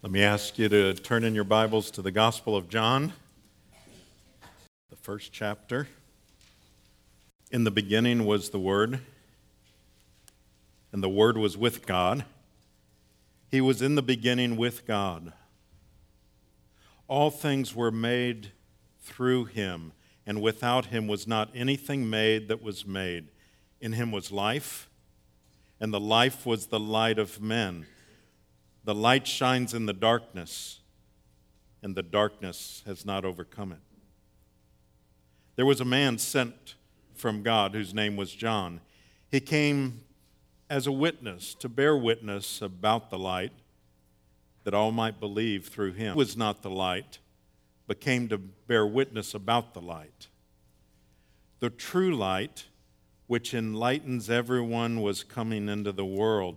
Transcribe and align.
Let 0.00 0.12
me 0.12 0.22
ask 0.22 0.56
you 0.60 0.68
to 0.68 0.94
turn 0.94 1.24
in 1.24 1.34
your 1.34 1.42
Bibles 1.42 1.90
to 1.90 2.02
the 2.02 2.12
Gospel 2.12 2.54
of 2.54 2.68
John, 2.68 3.12
the 4.90 4.96
first 4.96 5.32
chapter. 5.32 5.88
In 7.50 7.64
the 7.64 7.72
beginning 7.72 8.24
was 8.24 8.50
the 8.50 8.60
Word, 8.60 9.00
and 10.92 11.02
the 11.02 11.08
Word 11.08 11.36
was 11.36 11.56
with 11.56 11.84
God. 11.84 12.24
He 13.50 13.60
was 13.60 13.82
in 13.82 13.96
the 13.96 14.02
beginning 14.02 14.56
with 14.56 14.86
God. 14.86 15.32
All 17.08 17.32
things 17.32 17.74
were 17.74 17.90
made 17.90 18.52
through 19.00 19.46
him, 19.46 19.90
and 20.24 20.40
without 20.40 20.86
him 20.86 21.08
was 21.08 21.26
not 21.26 21.50
anything 21.56 22.08
made 22.08 22.46
that 22.46 22.62
was 22.62 22.86
made. 22.86 23.30
In 23.80 23.94
him 23.94 24.12
was 24.12 24.30
life, 24.30 24.88
and 25.80 25.92
the 25.92 25.98
life 25.98 26.46
was 26.46 26.68
the 26.68 26.78
light 26.78 27.18
of 27.18 27.42
men. 27.42 27.86
The 28.88 28.94
light 28.94 29.26
shines 29.26 29.74
in 29.74 29.84
the 29.84 29.92
darkness, 29.92 30.80
and 31.82 31.94
the 31.94 32.02
darkness 32.02 32.82
has 32.86 33.04
not 33.04 33.22
overcome 33.22 33.72
it. 33.72 33.82
There 35.56 35.66
was 35.66 35.82
a 35.82 35.84
man 35.84 36.16
sent 36.16 36.74
from 37.12 37.42
God 37.42 37.74
whose 37.74 37.92
name 37.92 38.16
was 38.16 38.32
John. 38.32 38.80
He 39.30 39.40
came 39.40 40.04
as 40.70 40.86
a 40.86 40.90
witness 40.90 41.54
to 41.56 41.68
bear 41.68 41.98
witness 41.98 42.62
about 42.62 43.10
the 43.10 43.18
light 43.18 43.52
that 44.64 44.72
all 44.72 44.90
might 44.90 45.20
believe 45.20 45.66
through 45.66 45.92
him. 45.92 46.14
He 46.14 46.18
was 46.18 46.34
not 46.34 46.62
the 46.62 46.70
light, 46.70 47.18
but 47.86 48.00
came 48.00 48.26
to 48.28 48.38
bear 48.38 48.86
witness 48.86 49.34
about 49.34 49.74
the 49.74 49.82
light. 49.82 50.28
The 51.58 51.68
true 51.68 52.16
light, 52.16 52.68
which 53.26 53.52
enlightens 53.52 54.30
everyone, 54.30 55.02
was 55.02 55.24
coming 55.24 55.68
into 55.68 55.92
the 55.92 56.06
world. 56.06 56.56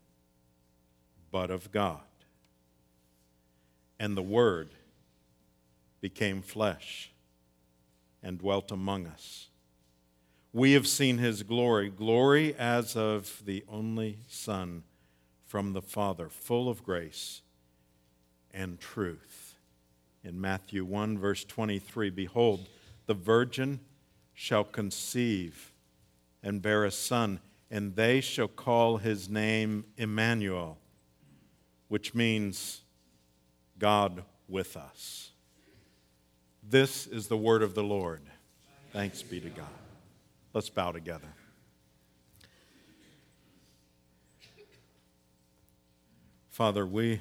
but 1.31 1.49
of 1.49 1.71
God. 1.71 2.01
And 3.99 4.17
the 4.17 4.21
Word 4.21 4.69
became 6.01 6.41
flesh 6.41 7.11
and 8.21 8.39
dwelt 8.39 8.71
among 8.71 9.07
us. 9.07 9.47
We 10.53 10.73
have 10.73 10.87
seen 10.87 11.17
his 11.17 11.43
glory, 11.43 11.89
glory 11.89 12.53
as 12.55 12.95
of 12.95 13.41
the 13.45 13.63
only 13.69 14.19
Son 14.27 14.83
from 15.45 15.73
the 15.73 15.81
Father, 15.81 16.29
full 16.29 16.67
of 16.67 16.83
grace 16.83 17.41
and 18.51 18.79
truth. 18.79 19.55
In 20.23 20.39
Matthew 20.41 20.83
1, 20.83 21.17
verse 21.17 21.45
23, 21.45 22.09
behold, 22.09 22.67
the 23.05 23.13
virgin 23.13 23.79
shall 24.33 24.63
conceive 24.63 25.71
and 26.43 26.61
bear 26.61 26.83
a 26.83 26.91
son, 26.91 27.39
and 27.69 27.95
they 27.95 28.19
shall 28.19 28.47
call 28.47 28.97
his 28.97 29.29
name 29.29 29.85
Emmanuel 29.97 30.77
which 31.91 32.15
means 32.15 32.83
God 33.77 34.23
with 34.47 34.77
us. 34.77 35.31
This 36.63 37.05
is 37.05 37.27
the 37.27 37.35
word 37.35 37.61
of 37.61 37.75
the 37.75 37.83
Lord. 37.83 38.21
Thanks 38.93 39.21
be 39.21 39.41
to 39.41 39.49
God. 39.49 39.67
Let's 40.53 40.69
bow 40.69 40.93
together. 40.93 41.27
Father, 46.49 46.85
we 46.85 47.19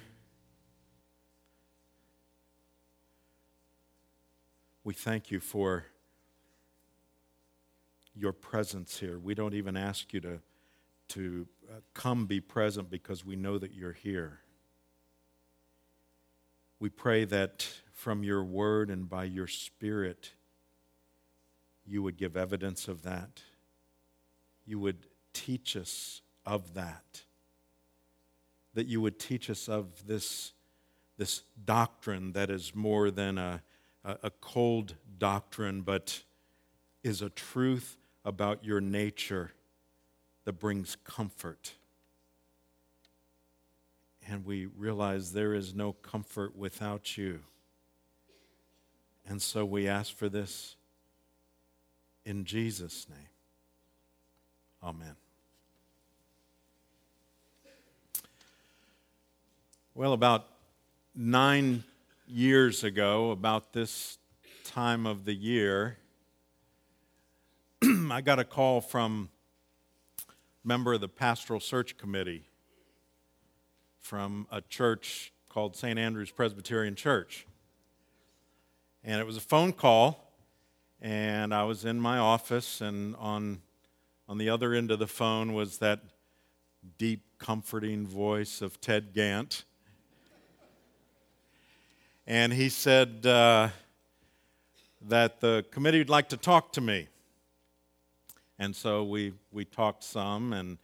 we 4.85 4.95
thank 4.95 5.33
you 5.33 5.41
for 5.41 5.85
your 8.15 8.33
presence 8.33 9.01
here. 9.01 9.19
We 9.19 9.35
don't 9.35 9.55
even 9.55 9.77
ask 9.77 10.13
you 10.13 10.21
to 10.21 10.39
to 11.09 11.49
uh, 11.69 11.81
come 11.93 12.27
be 12.27 12.41
present 12.41 12.89
because 12.89 13.25
we 13.25 13.35
know 13.35 13.59
that 13.59 13.75
you're 13.75 13.95
here. 13.95 14.39
We 16.81 16.89
pray 16.89 17.27
that 17.27 17.69
from 17.93 18.25
your 18.25 18.43
word 18.43 18.89
and 18.89 19.07
by 19.07 19.25
your 19.25 19.47
spirit, 19.47 20.33
you 21.87 22.03
would 22.03 22.17
give 22.17 22.39
evidence 22.39 22.89
of 22.89 23.03
that. 23.03 23.43
You 24.65 24.79
would 24.81 25.07
teach 25.35 25.77
us 25.77 26.23
of 26.47 26.73
that. 26.73 27.25
That 28.73 28.87
you 28.87 29.03
would 29.03 29.19
teach 29.19 29.51
us 29.51 29.69
of 29.69 30.07
this, 30.07 30.53
this 31.19 31.43
doctrine 31.63 32.33
that 32.33 32.49
is 32.49 32.75
more 32.75 33.11
than 33.11 33.37
a, 33.37 33.63
a, 34.03 34.17
a 34.23 34.31
cold 34.31 34.95
doctrine, 35.19 35.83
but 35.83 36.23
is 37.03 37.21
a 37.21 37.29
truth 37.29 37.99
about 38.25 38.65
your 38.65 38.81
nature 38.81 39.53
that 40.47 40.55
brings 40.55 40.97
comfort 41.05 41.75
and 44.31 44.47
we 44.47 44.67
realize 44.67 45.33
there 45.33 45.55
is 45.55 45.75
no 45.75 45.93
comfort 45.93 46.57
without 46.57 47.19
you. 47.19 47.41
And 49.29 49.43
so 49.43 49.65
we 49.65 49.89
ask 49.89 50.15
for 50.15 50.29
this 50.29 50.77
in 52.25 52.45
Jesus' 52.45 53.09
name. 53.09 53.19
Amen. 54.85 55.17
Well, 59.97 60.13
about 60.13 60.47
nine 61.15 61.83
years 62.29 62.85
ago, 62.85 63.33
about 63.33 63.73
this 63.73 64.17
time 64.63 65.07
of 65.07 65.25
the 65.25 65.35
year, 65.35 65.99
I 67.83 68.21
got 68.21 68.39
a 68.39 68.45
call 68.45 68.81
from 68.81 69.29
a 70.29 70.33
member 70.69 70.95
of 70.95 71.01
the 71.01 71.09
pastoral 71.09 71.59
search 71.59 71.99
committee 71.99 72.45
from 74.01 74.47
a 74.51 74.61
church 74.63 75.33
called 75.49 75.77
St. 75.77 75.99
Andrew's 75.99 76.31
Presbyterian 76.31 76.95
Church. 76.95 77.47
And 79.05 79.21
it 79.21 79.27
was 79.27 79.37
a 79.37 79.41
phone 79.41 79.73
call, 79.73 80.33
and 81.01 81.55
I 81.55 81.65
was 81.65 81.85
in 81.85 82.01
my 82.01 82.19
office, 82.19 82.81
and 82.81 83.17
on, 83.17 83.63
on 84.29 84.39
the 84.39 84.49
other 84.49 84.75
end 84.75 84.91
of 84.91 84.99
the 84.99 85.07
phone 85.07 85.53
was 85.53 85.79
that 85.79 86.01
deep, 86.99 87.23
comforting 87.39 88.07
voice 88.07 88.63
of 88.63 88.81
Ted 88.81 89.13
Gant. 89.15 89.65
And 92.27 92.53
he 92.53 92.69
said 92.69 93.27
uh, 93.27 93.69
that 95.03 95.41
the 95.41 95.65
committee 95.71 95.99
would 95.99 96.11
like 96.11 96.29
to 96.29 96.37
talk 96.37 96.73
to 96.73 96.81
me. 96.81 97.09
And 98.59 98.77
so 98.77 99.05
we, 99.05 99.33
we 99.51 99.65
talked 99.65 100.05
some, 100.05 100.53
and 100.53 100.79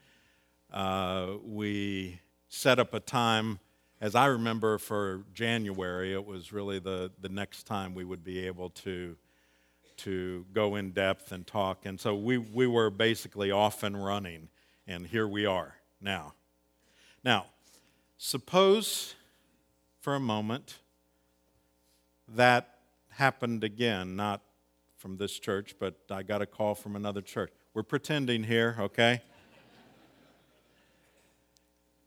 uh, 0.72 1.34
we 1.44 2.21
set 2.56 2.78
up 2.78 2.94
a 2.94 3.00
time, 3.00 3.59
as 4.00 4.15
I 4.15 4.27
remember, 4.27 4.78
for 4.78 5.25
January. 5.34 6.15
It 6.15 6.25
was 6.25 6.53
really 6.53 6.78
the, 6.78 7.11
the 7.21 7.28
next 7.28 7.65
time 7.65 7.94
we 7.94 8.03
would 8.03 8.25
be 8.25 8.47
able 8.47 8.71
to, 8.71 9.15
to 9.99 10.47
go 10.55 10.75
in 10.77 10.93
depth 10.93 11.33
and 11.33 11.47
talk. 11.47 11.84
And 11.84 12.00
so 12.00 12.15
we, 12.15 12.39
we 12.39 12.66
were 12.66 12.89
basically 12.89 13.50
off 13.50 13.83
and 13.83 14.03
running, 14.03 14.49
and 14.87 15.06
here 15.06 15.28
we 15.28 15.45
are 15.45 15.75
now. 16.00 16.33
Now, 17.22 17.47
suppose 18.16 19.15
for 20.00 20.15
a 20.15 20.21
moment 20.21 20.78
that 22.27 22.78
happened 23.10 23.65
again, 23.65 24.16
not 24.16 24.41
from 24.97 25.19
this 25.19 25.39
church, 25.39 25.75
but 25.78 25.95
I 26.10 26.22
got 26.22 26.41
a 26.41 26.47
call 26.47 26.75
from 26.75 26.97
another 26.97 27.21
church. 27.21 27.53
We're 27.75 27.83
pretending 27.83 28.45
here, 28.45 28.77
okay? 28.81 29.21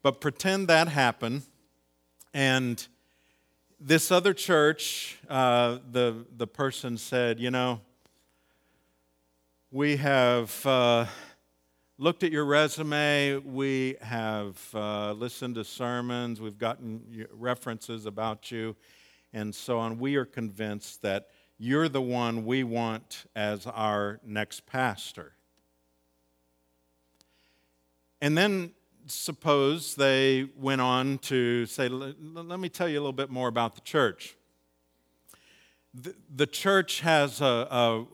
But 0.02 0.22
pretend 0.22 0.70
that 0.70 0.88
happened, 0.88 1.44
and 2.34 2.88
this 3.82 4.12
other 4.12 4.34
church, 4.34 5.18
uh, 5.30 5.80
the, 5.92 6.26
the 6.38 6.48
person 6.48 6.98
said, 6.98 7.38
You 7.38 7.52
know, 7.52 7.82
we 9.72 9.98
have 9.98 10.66
uh, 10.66 11.06
looked 11.98 12.24
at 12.24 12.32
your 12.32 12.46
resume, 12.46 13.38
we 13.40 13.98
have 14.00 14.58
uh, 14.74 15.12
listened 15.12 15.56
to 15.56 15.66
sermons, 15.66 16.40
we've 16.40 16.58
gotten 16.58 17.28
references 17.32 18.06
about 18.06 18.52
you, 18.52 18.78
and 19.34 19.54
so 19.54 19.80
on. 19.80 20.00
We 20.00 20.16
are 20.16 20.26
convinced 20.26 21.02
that 21.02 21.28
you're 21.58 21.90
the 21.90 22.02
one 22.02 22.46
we 22.46 22.64
want 22.64 23.26
as 23.36 23.68
our 23.68 24.22
next 24.24 24.66
pastor. 24.66 25.34
And 28.22 28.38
then 28.38 28.72
suppose 29.12 29.96
they 29.96 30.50
went 30.56 30.82
on 30.82 31.18
to 31.20 31.66
say, 31.66 31.90
let 31.90 32.60
me 32.60 32.70
tell 32.70 32.88
you 32.88 33.00
a 33.00 33.02
little 33.02 33.12
bit 33.12 33.30
more 33.30 33.48
about 33.48 33.76
the 33.76 33.82
church. 33.82 34.36
The, 35.94 36.16
the 36.34 36.48
church 36.48 37.02
has 37.02 37.42
a, 37.42 38.06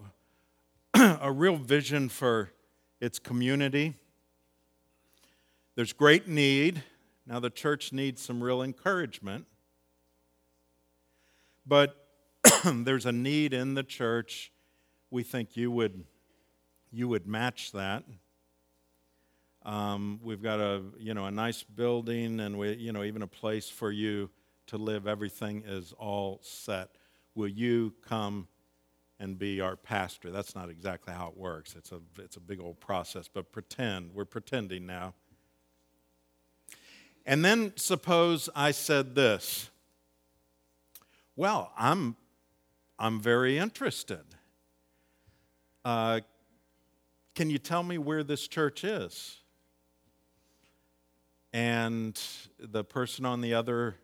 a, 0.95 1.17
a 1.21 1.31
real 1.31 1.57
vision 1.57 2.09
for 2.09 2.51
its 3.01 3.19
community. 3.19 3.95
There's 5.75 5.93
great 5.93 6.27
need. 6.27 6.83
Now, 7.27 7.39
the 7.39 7.49
church 7.49 7.91
needs 7.91 8.21
some 8.21 8.41
real 8.41 8.61
encouragement. 8.61 9.45
But 11.65 12.07
there's 12.65 13.05
a 13.05 13.11
need 13.11 13.53
in 13.53 13.73
the 13.73 13.83
church. 13.83 14.51
We 15.09 15.23
think 15.23 15.57
you 15.57 15.71
would, 15.71 16.05
you 16.91 17.07
would 17.07 17.27
match 17.27 17.71
that. 17.73 18.03
Um, 19.65 20.19
we've 20.21 20.43
got 20.43 20.59
a, 20.59 20.83
you 20.99 21.15
know, 21.15 21.25
a 21.25 21.31
nice 21.31 21.63
building 21.63 22.39
and 22.39 22.57
we, 22.59 22.75
you 22.75 22.91
know, 22.91 23.03
even 23.03 23.23
a 23.23 23.27
place 23.27 23.67
for 23.67 23.91
you 23.91 24.29
to 24.67 24.77
live. 24.77 25.07
Everything 25.07 25.63
is 25.65 25.91
all 25.97 26.39
set. 26.43 26.91
Will 27.33 27.47
you 27.47 27.95
come 28.07 28.47
and 29.19 29.39
be 29.39 29.61
our 29.61 29.75
pastor? 29.75 30.29
That's 30.29 30.53
not 30.53 30.69
exactly 30.69 31.15
how 31.15 31.29
it 31.29 31.37
works. 31.37 31.75
It's 31.75 31.91
a, 31.91 31.99
it's 32.19 32.37
a 32.37 32.39
big 32.39 32.59
old 32.59 32.79
process, 32.79 33.27
but 33.27 33.51
pretend. 33.51 34.13
We're 34.13 34.25
pretending 34.25 34.85
now. 34.85 35.15
And 37.25 37.43
then 37.43 37.73
suppose 37.75 38.49
I 38.55 38.69
said 38.69 39.15
this. 39.15 39.71
Well, 41.35 41.71
I'm, 41.75 42.15
I'm 42.99 43.19
very 43.19 43.57
interested. 43.57 44.23
Uh, 45.83 46.19
can 47.33 47.49
you 47.49 47.57
tell 47.57 47.81
me 47.81 47.97
where 47.97 48.23
this 48.23 48.47
church 48.47 48.83
is? 48.83 49.41
And 51.55 52.21
the 52.59 52.83
person 52.83 53.25
on 53.25 53.39
the 53.39 53.53
other 53.53 53.95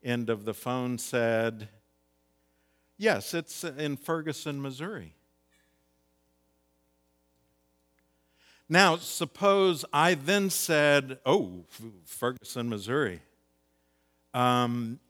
end 0.00 0.30
of 0.30 0.44
the 0.44 0.54
phone 0.54 0.96
said, 0.98 1.68
Yes, 2.96 3.34
it's 3.34 3.64
in 3.64 3.96
Ferguson, 3.96 4.62
Missouri. 4.62 5.16
Now, 8.68 8.94
suppose 8.94 9.84
I 9.92 10.14
then 10.14 10.50
said, 10.50 11.18
Oh, 11.26 11.64
Ferguson, 12.04 12.68
Missouri. 12.68 13.22
Um, 14.32 15.00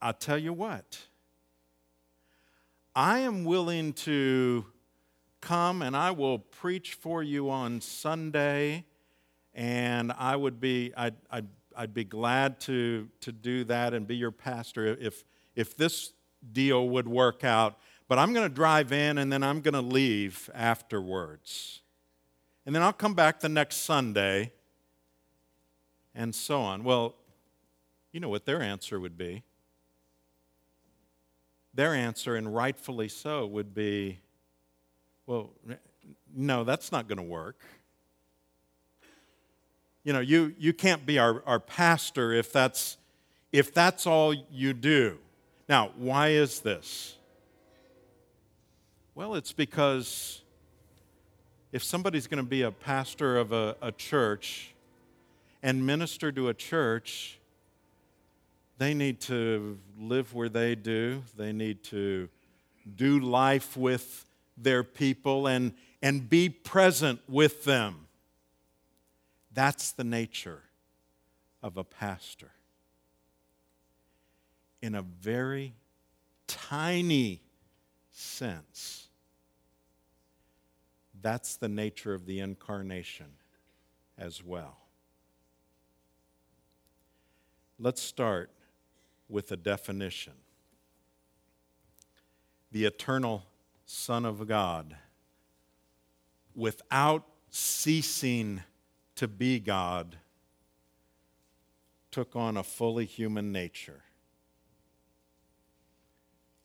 I'll 0.00 0.12
tell 0.12 0.38
you 0.38 0.52
what, 0.52 1.00
I 2.94 3.18
am 3.18 3.42
willing 3.44 3.94
to 3.94 4.64
come 5.40 5.82
and 5.82 5.96
I 5.96 6.12
will 6.12 6.38
preach 6.38 6.94
for 6.94 7.20
you 7.20 7.50
on 7.50 7.80
Sunday 7.80 8.84
and 9.54 10.12
I 10.12 10.34
would 10.36 10.60
be, 10.60 10.92
I'd, 10.96 11.14
I'd, 11.30 11.46
I'd 11.76 11.94
be 11.94 12.04
glad 12.04 12.60
to, 12.60 13.08
to 13.20 13.32
do 13.32 13.64
that 13.64 13.94
and 13.94 14.06
be 14.06 14.16
your 14.16 14.30
pastor 14.30 14.86
if, 15.00 15.24
if 15.54 15.76
this 15.76 16.12
deal 16.52 16.88
would 16.88 17.06
work 17.06 17.44
out. 17.44 17.78
But 18.08 18.18
I'm 18.18 18.32
going 18.32 18.48
to 18.48 18.54
drive 18.54 18.92
in 18.92 19.18
and 19.18 19.32
then 19.32 19.42
I'm 19.42 19.60
going 19.60 19.74
to 19.74 19.80
leave 19.80 20.50
afterwards. 20.54 21.82
And 22.66 22.74
then 22.74 22.82
I'll 22.82 22.92
come 22.92 23.14
back 23.14 23.40
the 23.40 23.48
next 23.48 23.76
Sunday 23.78 24.52
and 26.14 26.34
so 26.34 26.60
on. 26.60 26.84
Well, 26.84 27.14
you 28.12 28.20
know 28.20 28.28
what 28.28 28.44
their 28.44 28.62
answer 28.62 28.98
would 29.00 29.16
be. 29.16 29.42
Their 31.72 31.92
answer, 31.92 32.36
and 32.36 32.54
rightfully 32.54 33.08
so, 33.08 33.46
would 33.46 33.74
be 33.74 34.20
well, 35.26 35.50
no, 36.32 36.64
that's 36.64 36.92
not 36.92 37.08
going 37.08 37.16
to 37.16 37.24
work 37.24 37.64
you 40.04 40.12
know, 40.12 40.20
you, 40.20 40.54
you 40.58 40.72
can't 40.72 41.04
be 41.04 41.18
our, 41.18 41.42
our 41.46 41.58
pastor 41.58 42.32
if 42.32 42.52
that's, 42.52 42.98
if 43.52 43.72
that's 43.72 44.06
all 44.06 44.34
you 44.52 44.74
do. 44.74 45.18
Now, 45.68 45.90
why 45.96 46.28
is 46.28 46.60
this? 46.60 47.16
Well, 49.14 49.34
it's 49.34 49.52
because 49.52 50.42
if 51.72 51.82
somebody's 51.82 52.26
going 52.26 52.42
to 52.42 52.48
be 52.48 52.62
a 52.62 52.70
pastor 52.70 53.38
of 53.38 53.52
a, 53.52 53.76
a 53.80 53.90
church 53.92 54.74
and 55.62 55.86
minister 55.86 56.30
to 56.32 56.48
a 56.50 56.54
church, 56.54 57.38
they 58.76 58.92
need 58.92 59.20
to 59.22 59.78
live 59.98 60.34
where 60.34 60.50
they 60.50 60.74
do. 60.74 61.22
They 61.36 61.52
need 61.52 61.82
to 61.84 62.28
do 62.96 63.20
life 63.20 63.76
with 63.76 64.26
their 64.58 64.84
people 64.84 65.46
and, 65.46 65.72
and 66.02 66.28
be 66.28 66.50
present 66.50 67.20
with 67.28 67.64
them. 67.64 68.03
That's 69.54 69.92
the 69.92 70.04
nature 70.04 70.62
of 71.62 71.76
a 71.76 71.84
pastor. 71.84 72.50
In 74.82 74.96
a 74.96 75.02
very 75.02 75.74
tiny 76.48 77.40
sense, 78.10 79.08
that's 81.22 81.56
the 81.56 81.68
nature 81.68 82.12
of 82.12 82.26
the 82.26 82.40
incarnation 82.40 83.26
as 84.18 84.44
well. 84.44 84.76
Let's 87.78 88.02
start 88.02 88.50
with 89.28 89.50
a 89.52 89.56
definition. 89.56 90.34
The 92.72 92.84
eternal 92.84 93.44
Son 93.86 94.24
of 94.24 94.46
God, 94.48 94.96
without 96.54 97.24
ceasing 97.50 98.62
to 99.16 99.28
be 99.28 99.58
God 99.58 100.16
took 102.10 102.36
on 102.36 102.56
a 102.56 102.62
fully 102.62 103.04
human 103.04 103.52
nature. 103.52 104.02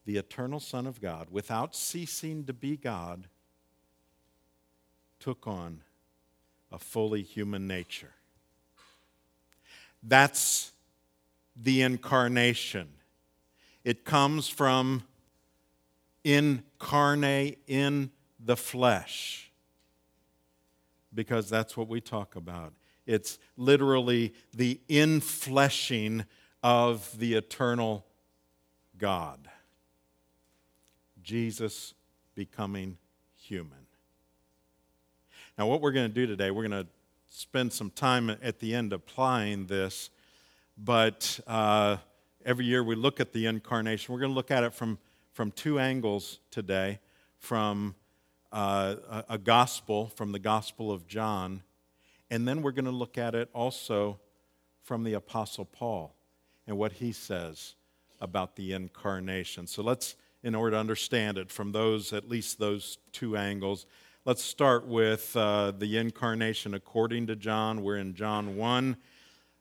The 0.06 0.18
eternal 0.18 0.60
Son 0.60 0.88
of 0.88 1.01
God, 1.01 1.28
without 1.31 1.75
ceasing 1.75 2.46
to 2.46 2.54
be 2.54 2.78
God, 2.78 3.28
took 5.19 5.48
on 5.48 5.81
a 6.72 6.80
fully 6.80 7.22
human 7.22 7.68
nature. 7.68 8.13
That's 10.01 10.72
the 11.56 11.81
incarnation. 11.81 12.90
It 13.84 14.06
comes 14.06 14.48
from 14.48 15.04
incarnate 16.24 17.60
in 17.68 18.12
the 18.40 18.56
flesh 18.56 19.49
because 21.14 21.50
that's 21.50 21.76
what 21.76 21.88
we 21.88 22.02
talk 22.02 22.36
about. 22.36 22.74
It's 23.06 23.40
literally 23.58 24.34
the 24.54 24.80
infleshing 24.88 26.26
of 26.62 27.18
the 27.18 27.36
eternal 27.36 28.06
God. 28.98 29.50
Jesus 31.24 31.94
becoming 32.36 32.98
human. 33.36 33.86
Now, 35.58 35.68
what 35.68 35.82
we're 35.82 35.92
going 35.92 36.08
to 36.08 36.13
do 36.13 36.25
today, 36.25 36.51
we're 36.51 36.68
going 36.68 36.86
to 36.86 36.89
spend 37.30 37.74
some 37.74 37.92
time 37.92 38.30
at 38.42 38.60
the 38.60 38.74
end 38.74 38.94
applying 38.94 39.68
this, 39.68 40.10
but 40.78 41.39
uh, 41.48 41.98
every 42.46 42.66
year 42.66 42.84
we 42.84 42.96
look 42.96 43.20
at 43.20 43.34
the 43.34 43.46
incarnation. 43.46 44.13
We're 44.13 44.22
going 44.22 44.32
to 44.32 44.36
look 44.36 44.51
at 44.51 44.63
it 44.63 44.74
from, 44.74 44.98
from 45.34 45.51
two 45.51 45.80
angles 45.80 46.39
today 46.51 47.00
from 47.39 47.96
uh, 48.51 49.24
a, 49.29 49.38
gospel 49.38 50.08
from 50.15 50.32
the 50.32 50.39
Gospel 50.39 50.91
of 50.91 51.08
John, 51.08 51.62
and 52.32 52.48
then 52.48 52.62
we're 52.62 52.72
going 52.72 52.86
to 52.86 52.91
look 52.91 53.18
at 53.18 53.36
it 53.36 53.50
also 53.53 54.20
from 54.82 55.03
the 55.03 55.13
Apostle 55.13 55.65
Paul 55.65 56.15
and 56.65 56.77
what 56.77 56.94
he 56.94 57.12
says 57.12 57.75
about 58.20 58.56
the 58.56 58.74
incarnation. 58.74 59.68
So 59.68 59.84
let's, 59.84 60.15
in 60.44 60.56
order 60.56 60.72
to 60.72 60.79
understand 60.79 61.38
it 61.38 61.51
from 61.51 61.72
those, 61.72 62.12
at 62.12 62.27
least 62.27 62.60
those 62.60 62.98
two 63.12 63.38
angles, 63.38 63.86
let's 64.25 64.44
start 64.44 64.88
with 64.88 65.36
uh, 65.36 65.72
the 65.72 65.98
incarnation 65.98 66.74
according 66.74 67.27
to 67.27 67.36
John. 67.36 67.84
We're 67.84 67.98
in 67.98 68.15
John 68.15 68.56
1. 68.58 68.98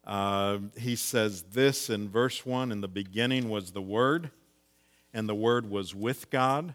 Uh, 0.04 0.58
he 0.78 0.96
says 0.96 1.42
this 1.42 1.90
in 1.90 2.08
verse 2.08 2.46
1 2.46 2.72
In 2.72 2.80
the 2.80 2.88
beginning 2.88 3.50
was 3.50 3.72
the 3.72 3.82
Word, 3.82 4.30
and 5.12 5.28
the 5.28 5.34
Word 5.34 5.70
was 5.70 5.94
with 5.94 6.30
God, 6.30 6.74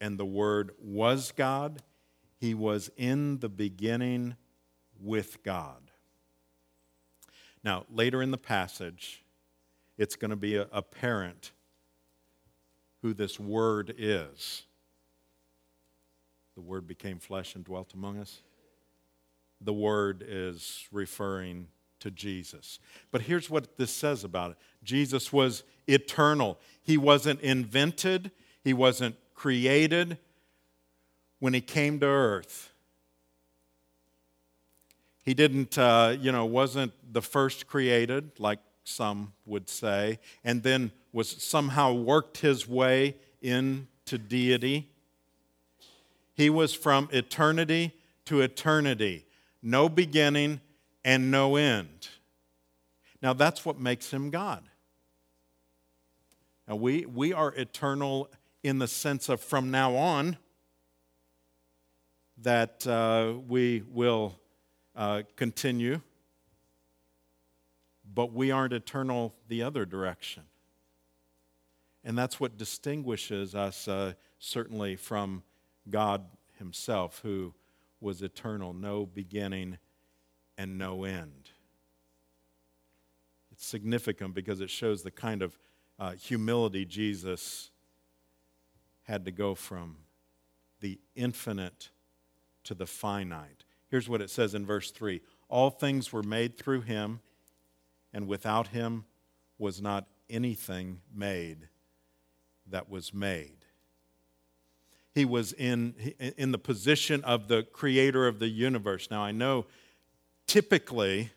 and 0.00 0.18
the 0.18 0.26
Word 0.26 0.72
was 0.80 1.32
God. 1.32 1.82
He 2.38 2.54
was 2.54 2.90
in 2.96 3.38
the 3.38 3.48
beginning 3.48 4.36
with 5.00 5.42
God. 5.42 5.90
Now, 7.64 7.84
later 7.90 8.22
in 8.22 8.30
the 8.30 8.38
passage, 8.38 9.24
it's 9.96 10.16
going 10.16 10.30
to 10.30 10.36
be 10.36 10.56
apparent 10.56 11.52
who 13.02 13.14
this 13.14 13.38
Word 13.38 13.94
is. 13.98 14.64
The 16.54 16.60
Word 16.60 16.86
became 16.86 17.18
flesh 17.18 17.54
and 17.54 17.64
dwelt 17.64 17.94
among 17.94 18.18
us. 18.18 18.42
The 19.60 19.72
Word 19.72 20.24
is 20.26 20.86
referring 20.92 21.68
to 22.00 22.10
Jesus. 22.10 22.78
But 23.10 23.22
here's 23.22 23.50
what 23.50 23.76
this 23.76 23.90
says 23.90 24.24
about 24.24 24.52
it 24.52 24.56
Jesus 24.82 25.32
was 25.32 25.64
eternal, 25.86 26.58
He 26.82 26.96
wasn't 26.96 27.40
invented, 27.40 28.30
He 28.62 28.72
wasn't 28.72 29.16
created 29.38 30.18
when 31.38 31.54
he 31.54 31.60
came 31.60 32.00
to 32.00 32.06
earth. 32.06 32.72
He 35.24 35.32
didn't, 35.32 35.78
uh, 35.78 36.16
you 36.20 36.32
know, 36.32 36.44
wasn't 36.44 36.92
the 37.12 37.22
first 37.22 37.68
created, 37.68 38.32
like 38.40 38.58
some 38.82 39.32
would 39.46 39.68
say, 39.68 40.18
and 40.42 40.64
then 40.64 40.90
was 41.12 41.30
somehow 41.40 41.92
worked 41.92 42.38
his 42.38 42.66
way 42.66 43.14
into 43.40 44.18
deity. 44.18 44.88
He 46.34 46.50
was 46.50 46.74
from 46.74 47.08
eternity 47.12 47.94
to 48.24 48.40
eternity, 48.40 49.24
no 49.62 49.88
beginning 49.88 50.60
and 51.04 51.30
no 51.30 51.54
end. 51.54 52.08
Now, 53.22 53.34
that's 53.34 53.64
what 53.64 53.78
makes 53.78 54.12
him 54.12 54.30
God. 54.30 54.64
Now, 56.66 56.74
we, 56.74 57.06
we 57.06 57.32
are 57.32 57.52
eternal 57.54 58.30
in 58.68 58.78
the 58.78 58.86
sense 58.86 59.30
of 59.30 59.40
from 59.40 59.70
now 59.70 59.96
on 59.96 60.36
that 62.36 62.86
uh, 62.86 63.32
we 63.48 63.82
will 63.90 64.38
uh, 64.94 65.22
continue, 65.36 66.02
but 68.14 68.30
we 68.30 68.50
aren't 68.50 68.74
eternal 68.74 69.34
the 69.48 69.62
other 69.62 69.86
direction. 69.86 70.42
And 72.04 72.16
that's 72.16 72.38
what 72.38 72.58
distinguishes 72.58 73.54
us 73.54 73.88
uh, 73.88 74.12
certainly 74.38 74.96
from 74.96 75.42
God 75.88 76.26
Himself, 76.58 77.20
who 77.22 77.54
was 78.02 78.20
eternal, 78.20 78.74
no 78.74 79.06
beginning 79.06 79.78
and 80.58 80.76
no 80.76 81.04
end. 81.04 81.50
It's 83.50 83.66
significant 83.66 84.34
because 84.34 84.60
it 84.60 84.68
shows 84.68 85.02
the 85.02 85.10
kind 85.10 85.40
of 85.40 85.58
uh, 85.98 86.12
humility 86.12 86.84
Jesus 86.84 87.70
had 89.08 89.24
to 89.24 89.30
go 89.32 89.54
from 89.54 89.96
the 90.80 91.00
infinite 91.16 91.88
to 92.62 92.74
the 92.74 92.86
finite. 92.86 93.64
Here's 93.90 94.08
what 94.08 94.20
it 94.20 94.30
says 94.30 94.54
in 94.54 94.66
verse 94.66 94.90
3 94.90 95.20
All 95.48 95.70
things 95.70 96.12
were 96.12 96.22
made 96.22 96.56
through 96.56 96.82
him, 96.82 97.20
and 98.12 98.28
without 98.28 98.68
him 98.68 99.06
was 99.58 99.80
not 99.80 100.06
anything 100.28 101.00
made 101.12 101.68
that 102.66 102.90
was 102.90 103.14
made. 103.14 103.64
He 105.14 105.24
was 105.24 105.52
in, 105.52 105.94
in 106.36 106.52
the 106.52 106.58
position 106.58 107.24
of 107.24 107.48
the 107.48 107.62
creator 107.62 108.28
of 108.28 108.38
the 108.38 108.48
universe. 108.48 109.08
Now, 109.10 109.22
I 109.22 109.32
know 109.32 109.64
typically, 110.46 111.30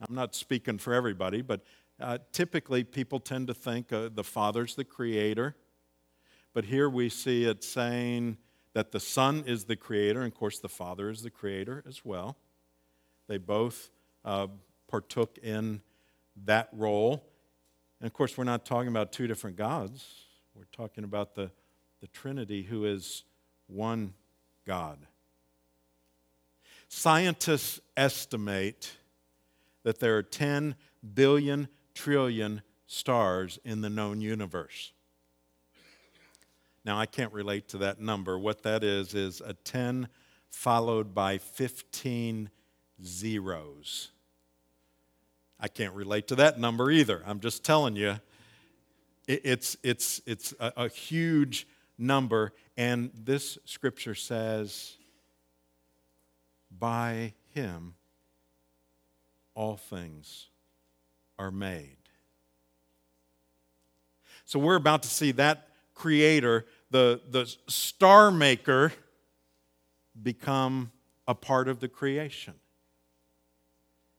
I'm 0.00 0.14
not 0.14 0.34
speaking 0.34 0.78
for 0.78 0.94
everybody, 0.94 1.42
but 1.42 1.60
uh, 2.00 2.18
typically 2.32 2.84
people 2.84 3.20
tend 3.20 3.48
to 3.48 3.54
think 3.54 3.92
uh, 3.92 4.08
the 4.12 4.24
Father's 4.24 4.74
the 4.74 4.84
creator. 4.84 5.54
But 6.54 6.64
here 6.64 6.88
we 6.88 7.08
see 7.08 7.44
it 7.44 7.62
saying 7.62 8.38
that 8.72 8.92
the 8.92 9.00
Son 9.00 9.44
is 9.46 9.64
the 9.64 9.76
creator, 9.76 10.22
and 10.22 10.32
of 10.32 10.38
course, 10.38 10.58
the 10.58 10.68
Father 10.68 11.10
is 11.10 11.22
the 11.22 11.30
creator 11.30 11.82
as 11.86 12.04
well. 12.04 12.36
They 13.26 13.38
both 13.38 13.90
uh, 14.24 14.48
partook 14.88 15.38
in 15.38 15.82
that 16.44 16.68
role. 16.72 17.24
And 18.00 18.06
of 18.06 18.12
course, 18.12 18.36
we're 18.36 18.44
not 18.44 18.64
talking 18.64 18.88
about 18.88 19.12
two 19.12 19.26
different 19.26 19.56
gods. 19.56 20.04
We're 20.54 20.64
talking 20.72 21.04
about 21.04 21.34
the, 21.34 21.50
the 22.00 22.06
Trinity, 22.08 22.62
who 22.62 22.84
is 22.84 23.24
one 23.66 24.14
God. 24.66 24.98
Scientists 26.88 27.80
estimate 27.96 28.96
that 29.82 30.00
there 30.00 30.16
are 30.16 30.22
10 30.22 30.74
billion 31.14 31.68
trillion 31.94 32.62
stars 32.86 33.58
in 33.64 33.80
the 33.80 33.90
known 33.90 34.20
universe. 34.20 34.92
Now, 36.84 36.98
I 36.98 37.06
can't 37.06 37.32
relate 37.32 37.68
to 37.68 37.78
that 37.78 38.00
number. 38.00 38.38
What 38.38 38.62
that 38.62 38.82
is, 38.82 39.14
is 39.14 39.40
a 39.40 39.52
10 39.52 40.08
followed 40.50 41.14
by 41.14 41.38
15 41.38 42.50
zeros. 43.04 44.10
I 45.60 45.68
can't 45.68 45.94
relate 45.94 46.28
to 46.28 46.36
that 46.36 46.58
number 46.58 46.90
either. 46.90 47.22
I'm 47.26 47.40
just 47.40 47.64
telling 47.64 47.96
you 47.96 48.18
it's, 49.26 49.76
it's, 49.82 50.22
it's 50.24 50.54
a, 50.58 50.72
a 50.76 50.88
huge 50.88 51.66
number. 51.98 52.52
And 52.76 53.10
this 53.14 53.58
scripture 53.64 54.14
says, 54.14 54.96
by 56.70 57.34
him 57.54 57.94
all 59.54 59.76
things 59.76 60.46
are 61.38 61.50
made. 61.50 61.96
So 64.44 64.58
we're 64.58 64.76
about 64.76 65.02
to 65.02 65.08
see 65.08 65.32
that 65.32 65.67
creator, 65.98 66.64
the, 66.90 67.20
the 67.28 67.52
star 67.66 68.30
maker, 68.30 68.92
become 70.20 70.92
a 71.26 71.34
part 71.34 71.68
of 71.68 71.80
the 71.80 71.88
creation. 71.88 72.54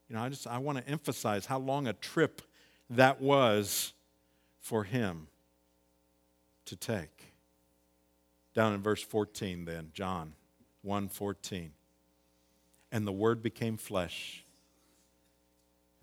You 0.09 0.15
know, 0.15 0.21
I 0.21 0.29
just 0.29 0.45
I 0.45 0.57
want 0.57 0.77
to 0.77 0.87
emphasize 0.87 1.45
how 1.45 1.57
long 1.57 1.87
a 1.87 1.93
trip 1.93 2.41
that 2.89 3.21
was 3.21 3.93
for 4.59 4.83
him 4.83 5.27
to 6.65 6.75
take. 6.75 7.33
Down 8.53 8.73
in 8.73 8.81
verse 8.81 9.01
14 9.01 9.65
then, 9.65 9.91
John 9.93 10.33
1:14. 10.85 11.71
And 12.91 13.07
the 13.07 13.11
word 13.11 13.41
became 13.41 13.77
flesh 13.77 14.43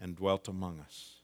and 0.00 0.16
dwelt 0.16 0.48
among 0.48 0.80
us. 0.80 1.15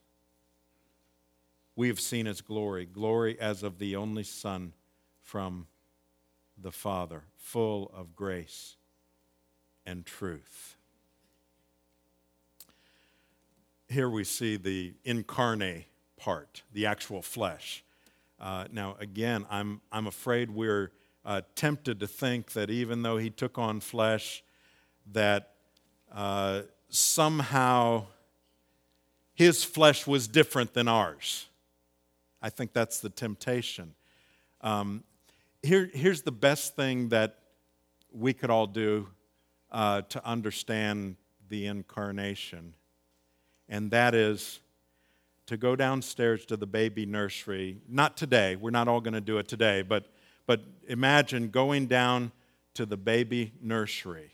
We 1.74 1.88
have 1.88 2.00
seen 2.00 2.26
his 2.26 2.40
glory, 2.40 2.86
glory 2.86 3.40
as 3.40 3.62
of 3.62 3.78
the 3.78 3.96
only 3.96 4.24
Son 4.24 4.74
from 5.22 5.66
the 6.58 6.72
Father, 6.72 7.24
full 7.36 7.90
of 7.94 8.14
grace 8.14 8.76
and 9.86 10.04
truth. 10.04 10.76
Here 13.88 14.08
we 14.08 14.24
see 14.24 14.56
the 14.56 14.94
incarnate 15.04 15.86
part, 16.16 16.62
the 16.72 16.86
actual 16.86 17.22
flesh. 17.22 17.84
Uh, 18.38 18.66
now, 18.70 18.96
again, 19.00 19.46
I'm, 19.50 19.80
I'm 19.90 20.06
afraid 20.06 20.50
we're 20.50 20.92
uh, 21.24 21.42
tempted 21.54 22.00
to 22.00 22.06
think 22.06 22.52
that 22.52 22.70
even 22.70 23.02
though 23.02 23.16
he 23.16 23.30
took 23.30 23.58
on 23.58 23.80
flesh, 23.80 24.42
that 25.12 25.54
uh, 26.12 26.62
somehow 26.88 28.06
his 29.34 29.64
flesh 29.64 30.06
was 30.06 30.28
different 30.28 30.74
than 30.74 30.88
ours. 30.88 31.48
I 32.42 32.50
think 32.50 32.72
that's 32.72 33.00
the 33.00 33.08
temptation. 33.08 33.94
Um, 34.60 35.04
here, 35.62 35.88
here's 35.94 36.22
the 36.22 36.32
best 36.32 36.74
thing 36.74 37.08
that 37.10 37.38
we 38.12 38.32
could 38.32 38.50
all 38.50 38.66
do 38.66 39.08
uh, 39.70 40.02
to 40.02 40.26
understand 40.26 41.16
the 41.48 41.66
incarnation, 41.66 42.74
and 43.68 43.90
that 43.92 44.14
is 44.14 44.60
to 45.46 45.56
go 45.56 45.76
downstairs 45.76 46.44
to 46.46 46.56
the 46.56 46.66
baby 46.66 47.06
nursery. 47.06 47.78
Not 47.88 48.16
today, 48.16 48.56
we're 48.56 48.70
not 48.70 48.88
all 48.88 49.00
going 49.00 49.14
to 49.14 49.20
do 49.20 49.38
it 49.38 49.46
today, 49.46 49.82
but, 49.82 50.06
but 50.46 50.62
imagine 50.88 51.48
going 51.48 51.86
down 51.86 52.32
to 52.74 52.86
the 52.86 52.96
baby 52.96 53.52
nursery. 53.60 54.30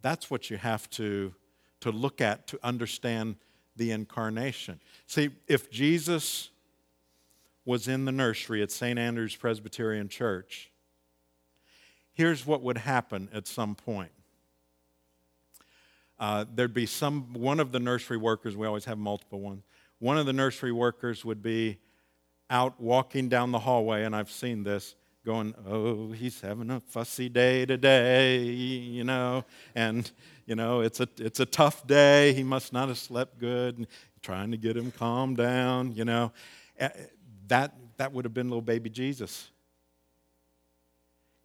That's 0.00 0.30
what 0.30 0.50
you 0.50 0.56
have 0.56 0.88
to, 0.90 1.34
to 1.80 1.90
look 1.90 2.20
at 2.20 2.46
to 2.48 2.58
understand 2.62 3.36
the 3.78 3.90
incarnation. 3.90 4.80
See, 5.06 5.30
if 5.46 5.70
Jesus 5.70 6.50
was 7.64 7.88
in 7.88 8.04
the 8.04 8.12
nursery 8.12 8.62
at 8.62 8.70
St. 8.70 8.98
Andrew's 8.98 9.36
Presbyterian 9.36 10.08
Church, 10.08 10.70
here's 12.18 12.44
what 12.44 12.62
would 12.62 12.78
happen 12.78 13.28
at 13.32 13.46
some 13.46 13.74
point 13.74 14.10
uh, 16.18 16.44
there'd 16.52 16.74
be 16.74 16.84
some 16.84 17.32
one 17.32 17.60
of 17.60 17.70
the 17.70 17.78
nursery 17.78 18.16
workers 18.16 18.56
we 18.56 18.66
always 18.66 18.84
have 18.84 18.98
multiple 18.98 19.40
ones 19.40 19.62
one 20.00 20.18
of 20.18 20.26
the 20.26 20.32
nursery 20.32 20.72
workers 20.72 21.24
would 21.24 21.42
be 21.42 21.78
out 22.50 22.80
walking 22.80 23.28
down 23.28 23.52
the 23.52 23.58
hallway 23.60 24.02
and 24.02 24.16
i've 24.16 24.30
seen 24.30 24.64
this 24.64 24.96
going 25.28 25.54
oh 25.68 26.10
he's 26.12 26.40
having 26.40 26.70
a 26.70 26.80
fussy 26.80 27.28
day 27.28 27.66
today 27.66 28.38
you 28.38 29.04
know? 29.04 29.44
And 29.74 30.10
you 30.46 30.54
know 30.54 30.80
it's 30.80 31.00
a 31.00 31.08
it's 31.18 31.38
a 31.38 31.44
tough 31.44 31.86
day. 31.86 32.32
He 32.32 32.42
must 32.42 32.72
not 32.72 32.88
have 32.88 32.96
slept 32.96 33.38
good 33.38 33.76
and 33.76 33.86
trying 34.22 34.52
to 34.52 34.56
get 34.56 34.74
him 34.74 34.90
calmed 34.90 35.36
down 35.36 35.92
you 35.92 36.06
know? 36.06 36.32
That 37.48 37.74
that 37.98 38.14
would 38.14 38.24
have 38.24 38.32
been 38.32 38.48
little 38.48 38.62
baby 38.62 38.88
jesus. 38.88 39.50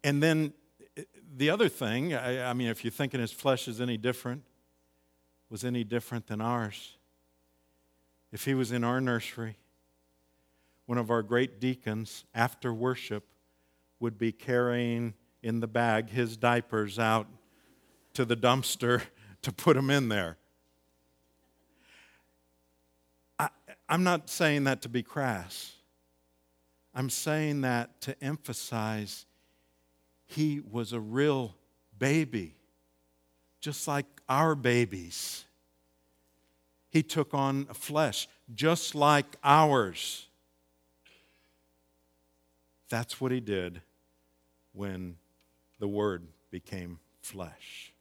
And 0.02 0.22
then 0.22 0.54
uh, 0.98 1.02
the 1.36 1.50
other 1.50 1.68
thing 1.68 2.14
I, 2.14 2.48
I 2.48 2.54
mean 2.54 2.68
if 2.68 2.84
you're 2.84 2.90
thinking 2.90 3.20
his 3.20 3.32
flesh 3.32 3.68
is 3.68 3.82
any 3.82 3.98
different 3.98 4.44
was 5.50 5.62
any 5.62 5.84
different 5.84 6.26
than 6.26 6.40
ours. 6.40 6.96
If 8.32 8.46
he 8.46 8.54
was 8.54 8.72
in 8.72 8.82
our 8.82 8.98
nursery, 8.98 9.56
one 10.86 10.96
of 10.96 11.10
our 11.10 11.22
great 11.22 11.60
deacons, 11.60 12.24
after 12.34 12.72
worship, 12.72 13.24
would 14.00 14.18
be 14.18 14.32
carrying 14.32 15.14
in 15.42 15.60
the 15.60 15.66
bag 15.66 16.10
his 16.10 16.36
diapers 16.36 16.98
out 16.98 17.26
to 18.14 18.24
the 18.24 18.36
dumpster 18.36 19.02
to 19.42 19.52
put 19.52 19.76
them 19.76 19.90
in 19.90 20.08
there. 20.08 20.36
I, 23.38 23.48
am 23.88 24.04
not 24.04 24.28
saying 24.30 24.64
that 24.64 24.82
to 24.82 24.88
be 24.88 25.02
crass. 25.02 25.72
I'm 26.94 27.10
saying 27.10 27.62
that 27.62 28.00
to 28.02 28.16
emphasize 28.22 29.26
he 30.26 30.60
was 30.70 30.92
a 30.92 31.00
real 31.00 31.54
baby 31.98 32.54
just 33.64 33.88
like 33.88 34.04
our 34.28 34.54
babies. 34.54 35.46
He 36.90 37.02
took 37.02 37.32
on 37.32 37.64
flesh, 37.72 38.28
just 38.54 38.94
like 38.94 39.36
ours. 39.42 40.28
That's 42.88 43.20
what 43.20 43.32
he 43.32 43.40
did 43.40 43.82
when 44.72 45.16
the 45.78 45.88
Word 45.88 46.26
became 46.50 46.98
flesh. 47.22 47.92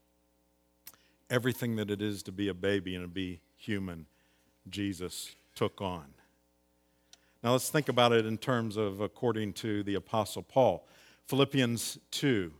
Everything 1.30 1.75
that 1.78 1.90
it 1.90 2.02
is 2.02 2.22
to 2.24 2.32
be 2.32 2.48
a 2.48 2.54
baby 2.54 2.96
and 2.96 3.04
to 3.04 3.08
be 3.08 3.40
human, 3.56 4.06
Jesus 4.70 5.36
took 5.56 5.82
on. 5.82 6.06
Now 7.44 7.52
let's 7.54 7.70
think 7.70 7.90
about 7.90 8.13
it 8.13 8.25
in 8.25 8.38
terms 8.38 8.78
of 8.78 9.02
according 9.02 9.54
to 9.54 9.84
the 9.84 9.96
Apostle 9.96 10.44
Paul. 10.44 10.88
Philippians 11.25 11.98
2. 12.12 12.54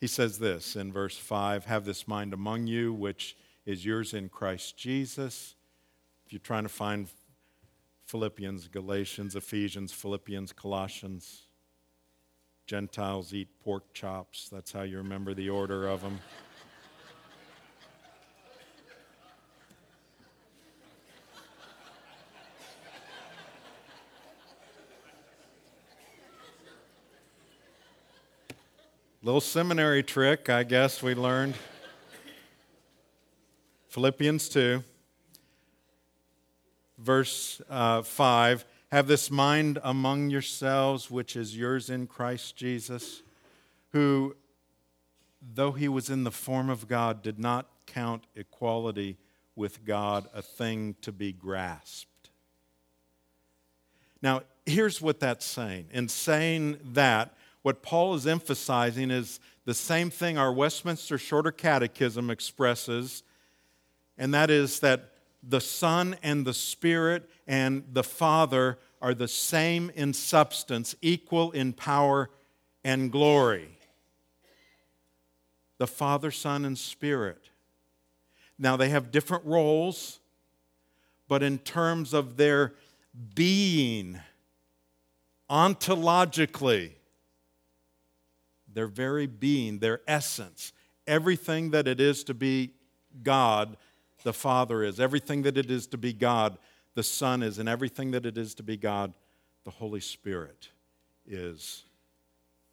He 0.00 0.06
says 0.06 0.38
this 0.38 0.76
in 0.76 0.92
verse 0.92 1.16
5 1.16 1.66
Have 1.66 1.84
this 1.84 2.08
mind 2.08 2.32
among 2.32 2.66
you, 2.66 2.92
which 2.92 3.36
is 3.64 3.84
yours 3.84 4.14
in 4.14 4.28
Christ 4.28 4.76
Jesus. 4.76 5.54
If 6.26 6.32
you're 6.32 6.40
trying 6.40 6.64
to 6.64 6.68
find 6.68 7.08
Philippians, 8.12 8.68
Galatians, 8.68 9.36
Ephesians, 9.36 9.90
Philippians, 9.90 10.52
Colossians, 10.52 11.44
Gentiles 12.66 13.32
eat 13.32 13.48
pork 13.64 13.90
chops. 13.94 14.50
That's 14.52 14.70
how 14.70 14.82
you 14.82 14.98
remember 14.98 15.32
the 15.32 15.48
order 15.48 15.88
of 15.88 16.02
them. 16.02 16.20
Little 29.22 29.40
seminary 29.40 30.02
trick, 30.02 30.50
I 30.50 30.64
guess 30.64 31.02
we 31.02 31.14
learned. 31.14 31.54
Philippians 33.88 34.50
2, 34.50 34.84
verse 37.02 37.60
uh, 37.68 38.02
5 38.02 38.64
Have 38.90 39.06
this 39.06 39.30
mind 39.30 39.78
among 39.82 40.30
yourselves, 40.30 41.10
which 41.10 41.36
is 41.36 41.56
yours 41.56 41.90
in 41.90 42.06
Christ 42.06 42.56
Jesus, 42.56 43.22
who, 43.90 44.36
though 45.54 45.72
he 45.72 45.88
was 45.88 46.08
in 46.08 46.24
the 46.24 46.30
form 46.30 46.70
of 46.70 46.88
God, 46.88 47.22
did 47.22 47.38
not 47.38 47.66
count 47.86 48.24
equality 48.34 49.18
with 49.54 49.84
God 49.84 50.28
a 50.32 50.42
thing 50.42 50.96
to 51.02 51.12
be 51.12 51.32
grasped. 51.32 52.30
Now, 54.22 54.42
here's 54.64 55.02
what 55.02 55.20
that's 55.20 55.44
saying. 55.44 55.86
In 55.92 56.08
saying 56.08 56.78
that, 56.92 57.34
what 57.62 57.82
Paul 57.82 58.14
is 58.14 58.26
emphasizing 58.26 59.10
is 59.10 59.40
the 59.64 59.74
same 59.74 60.10
thing 60.10 60.38
our 60.38 60.52
Westminster 60.52 61.18
Shorter 61.18 61.52
Catechism 61.52 62.30
expresses, 62.30 63.22
and 64.18 64.32
that 64.34 64.50
is 64.50 64.80
that 64.80 65.11
the 65.42 65.60
Son 65.60 66.16
and 66.22 66.44
the 66.44 66.54
Spirit 66.54 67.28
and 67.46 67.84
the 67.92 68.04
Father 68.04 68.78
are 69.00 69.14
the 69.14 69.28
same 69.28 69.90
in 69.94 70.12
substance, 70.12 70.94
equal 71.02 71.50
in 71.50 71.72
power 71.72 72.30
and 72.84 73.10
glory. 73.10 73.78
The 75.78 75.86
Father, 75.88 76.30
Son, 76.30 76.64
and 76.64 76.78
Spirit. 76.78 77.50
Now, 78.58 78.76
they 78.76 78.90
have 78.90 79.10
different 79.10 79.44
roles, 79.44 80.20
but 81.26 81.42
in 81.42 81.58
terms 81.58 82.14
of 82.14 82.36
their 82.36 82.74
being, 83.34 84.20
ontologically, 85.50 86.92
their 88.72 88.86
very 88.86 89.26
being, 89.26 89.80
their 89.80 90.00
essence, 90.06 90.72
everything 91.06 91.70
that 91.70 91.88
it 91.88 92.00
is 92.00 92.22
to 92.24 92.34
be 92.34 92.70
God, 93.22 93.76
the 94.22 94.32
Father 94.32 94.82
is. 94.82 95.00
Everything 95.00 95.42
that 95.42 95.56
it 95.56 95.70
is 95.70 95.86
to 95.88 95.98
be 95.98 96.12
God, 96.12 96.58
the 96.94 97.02
Son 97.02 97.42
is. 97.42 97.58
And 97.58 97.68
everything 97.68 98.10
that 98.12 98.26
it 98.26 98.38
is 98.38 98.54
to 98.56 98.62
be 98.62 98.76
God, 98.76 99.14
the 99.64 99.70
Holy 99.70 100.00
Spirit 100.00 100.70
is 101.26 101.84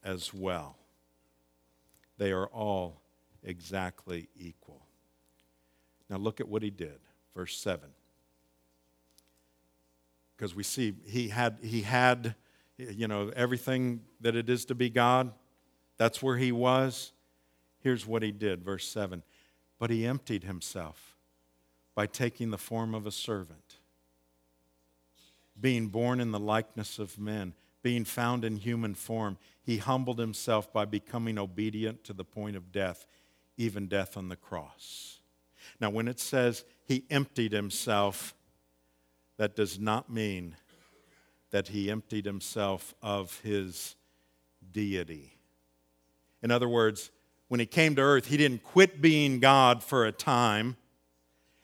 as 0.03 0.33
well. 0.33 0.77
They 2.17 2.31
are 2.31 2.47
all 2.47 3.01
exactly 3.43 4.27
equal. 4.37 4.85
Now 6.09 6.17
look 6.17 6.39
at 6.39 6.47
what 6.47 6.63
he 6.63 6.69
did, 6.69 6.99
verse 7.35 7.55
7. 7.57 7.89
Because 10.35 10.55
we 10.55 10.63
see 10.63 10.95
he 11.05 11.29
had, 11.29 11.59
he 11.61 11.81
had, 11.81 12.35
you 12.77 13.07
know, 13.07 13.31
everything 13.35 14.01
that 14.21 14.35
it 14.35 14.49
is 14.49 14.65
to 14.65 14.75
be 14.75 14.89
God, 14.89 15.31
that's 15.97 16.23
where 16.23 16.37
he 16.37 16.51
was. 16.51 17.11
Here's 17.81 18.05
what 18.05 18.23
he 18.23 18.31
did, 18.31 18.63
verse 18.63 18.87
7. 18.87 19.23
But 19.77 19.89
he 19.89 20.05
emptied 20.05 20.43
himself 20.43 21.08
by 21.95 22.05
taking 22.05 22.51
the 22.51 22.57
form 22.57 22.95
of 22.95 23.05
a 23.05 23.11
servant, 23.11 23.77
being 25.59 25.87
born 25.87 26.19
in 26.19 26.31
the 26.31 26.39
likeness 26.39 26.99
of 26.99 27.19
men, 27.19 27.53
being 27.81 28.05
found 28.05 28.43
in 28.45 28.57
human 28.57 28.93
form. 28.93 29.37
He 29.61 29.77
humbled 29.77 30.19
himself 30.19 30.71
by 30.71 30.85
becoming 30.85 31.37
obedient 31.37 32.03
to 32.05 32.13
the 32.13 32.23
point 32.23 32.55
of 32.55 32.71
death, 32.71 33.05
even 33.57 33.87
death 33.87 34.17
on 34.17 34.29
the 34.29 34.35
cross. 34.35 35.19
Now, 35.79 35.89
when 35.89 36.07
it 36.07 36.19
says 36.19 36.63
he 36.85 37.05
emptied 37.09 37.51
himself, 37.51 38.33
that 39.37 39.55
does 39.55 39.79
not 39.79 40.09
mean 40.09 40.55
that 41.51 41.69
he 41.69 41.89
emptied 41.89 42.25
himself 42.25 42.93
of 43.01 43.39
his 43.41 43.95
deity. 44.71 45.33
In 46.41 46.51
other 46.51 46.69
words, 46.69 47.11
when 47.47 47.59
he 47.59 47.65
came 47.65 47.95
to 47.95 48.01
earth, 48.01 48.27
he 48.27 48.37
didn't 48.37 48.63
quit 48.63 49.01
being 49.01 49.39
God 49.39 49.83
for 49.83 50.05
a 50.05 50.11
time 50.11 50.77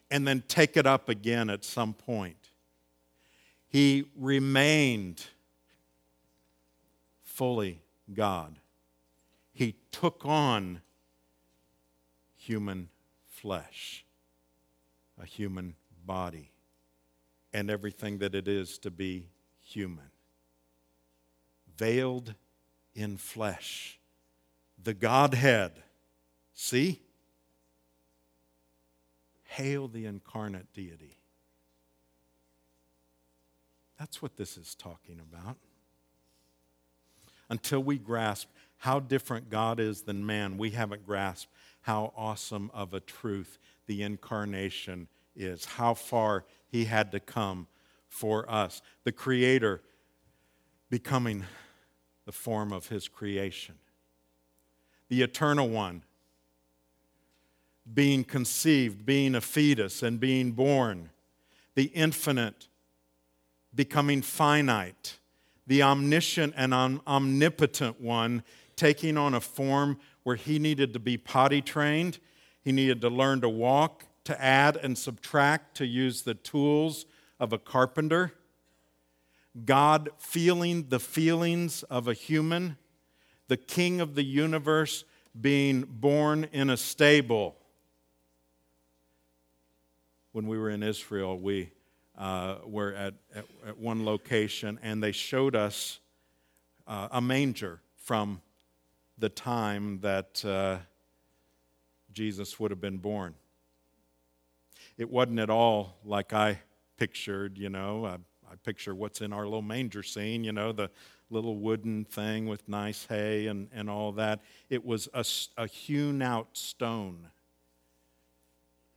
and 0.09 0.27
then 0.27 0.43
take 0.47 0.77
it 0.77 0.85
up 0.85 1.09
again 1.09 1.49
at 1.49 1.63
some 1.63 1.93
point. 1.93 2.49
He 3.67 4.05
remained 4.15 5.25
fully 7.23 7.81
God. 8.13 8.55
He 9.51 9.75
took 9.91 10.25
on 10.25 10.81
human 12.35 12.89
flesh, 13.27 14.05
a 15.21 15.25
human 15.25 15.75
body, 16.05 16.51
and 17.53 17.69
everything 17.69 18.19
that 18.19 18.35
it 18.35 18.47
is 18.47 18.77
to 18.79 18.91
be 18.91 19.29
human. 19.59 20.11
Veiled 21.77 22.35
in 22.93 23.17
flesh 23.17 23.99
the 24.81 24.93
Godhead. 24.93 25.83
See? 26.53 27.01
Hail 29.55 29.87
the 29.87 30.05
incarnate 30.05 30.73
deity. 30.73 31.17
That's 33.97 34.21
what 34.21 34.35
this 34.35 34.57
is 34.57 34.75
talking 34.75 35.19
about. 35.19 35.57
Until 37.49 37.81
we 37.81 37.97
grasp 37.97 38.49
how 38.77 38.99
different 38.99 39.49
God 39.49 39.79
is 39.79 40.01
than 40.01 40.25
man, 40.25 40.57
we 40.57 40.71
haven't 40.71 41.05
grasped 41.05 41.51
how 41.81 42.11
awesome 42.17 42.69
of 42.73 42.93
a 42.93 42.99
truth 42.99 43.57
the 43.85 44.01
incarnation 44.01 45.07
is, 45.35 45.63
how 45.63 45.93
far 45.93 46.43
he 46.67 46.85
had 46.85 47.11
to 47.11 47.19
come 47.19 47.67
for 48.07 48.49
us. 48.51 48.81
The 49.03 49.11
Creator 49.11 49.81
becoming 50.89 51.45
the 52.25 52.31
form 52.31 52.73
of 52.73 52.87
his 52.87 53.07
creation 53.07 53.75
the 55.09 55.21
eternal 55.21 55.69
one, 55.69 56.03
being 57.93 58.23
conceived, 58.23 59.05
being 59.05 59.35
a 59.35 59.41
fetus, 59.41 60.01
and 60.01 60.19
being 60.19 60.51
born, 60.51 61.09
the 61.75 61.85
infinite 61.85 62.67
becoming 63.73 64.21
finite, 64.21 65.17
the 65.67 65.83
omniscient 65.83 66.53
and 66.57 66.73
omnipotent 66.73 67.99
one 67.99 68.43
taking 68.75 69.17
on 69.17 69.33
a 69.33 69.41
form 69.41 69.97
where 70.23 70.35
he 70.35 70.59
needed 70.59 70.93
to 70.93 70.99
be 70.99 71.17
potty 71.17 71.61
trained, 71.61 72.19
he 72.61 72.71
needed 72.71 73.01
to 73.01 73.09
learn 73.09 73.41
to 73.41 73.49
walk, 73.49 74.05
to 74.23 74.41
add 74.41 74.77
and 74.77 74.97
subtract, 74.97 75.77
to 75.77 75.85
use 75.85 76.23
the 76.23 76.33
tools 76.33 77.05
of 77.39 77.53
a 77.53 77.57
carpenter. 77.57 78.33
God 79.65 80.09
feeling 80.17 80.89
the 80.89 80.99
feelings 80.99 81.83
of 81.83 82.07
a 82.07 82.13
human 82.13 82.77
the 83.47 83.57
king 83.57 84.01
of 84.01 84.15
the 84.15 84.23
universe 84.23 85.03
being 85.39 85.81
born 85.81 86.47
in 86.51 86.69
a 86.69 86.77
stable. 86.77 87.55
When 90.35 90.47
we 90.47 90.57
were 90.57 90.69
in 90.69 90.83
Israel, 90.83 91.39
we 91.39 91.71
uh, 92.17 92.55
were 92.65 92.93
at, 92.93 93.13
at, 93.33 93.45
at, 93.65 93.77
one 93.77 94.03
location 94.03 94.77
and 94.83 95.01
they 95.01 95.13
showed 95.13 95.55
us 95.55 96.01
uh, 96.85 97.07
a 97.09 97.21
manger 97.21 97.79
from 97.95 98.41
the 99.17 99.29
time 99.29 100.01
that 100.01 100.43
uh, 100.43 100.79
Jesus 102.11 102.59
would 102.59 102.69
have 102.69 102.81
been 102.81 102.97
born. 102.97 103.33
It 104.97 105.09
wasn't 105.09 105.39
at 105.39 105.49
all 105.49 105.95
like 106.03 106.33
I 106.33 106.59
pictured, 106.97 107.57
you 107.57 107.69
know. 107.69 108.05
I, 108.05 108.15
I 108.51 108.55
picture 108.65 108.93
what's 108.93 109.21
in 109.21 109.31
our 109.31 109.45
little 109.45 109.61
manger 109.61 110.03
scene, 110.03 110.43
you 110.43 110.51
know, 110.51 110.73
the 110.73 110.89
little 111.29 111.55
wooden 111.55 112.03
thing 112.03 112.45
with 112.45 112.67
nice 112.67 113.05
hay 113.05 113.47
and, 113.47 113.69
and 113.73 113.89
all 113.89 114.11
that. 114.11 114.41
It 114.69 114.85
was 114.85 115.07
a, 115.13 115.23
a 115.55 115.65
hewn 115.65 116.21
out 116.21 116.49
stone 116.51 117.29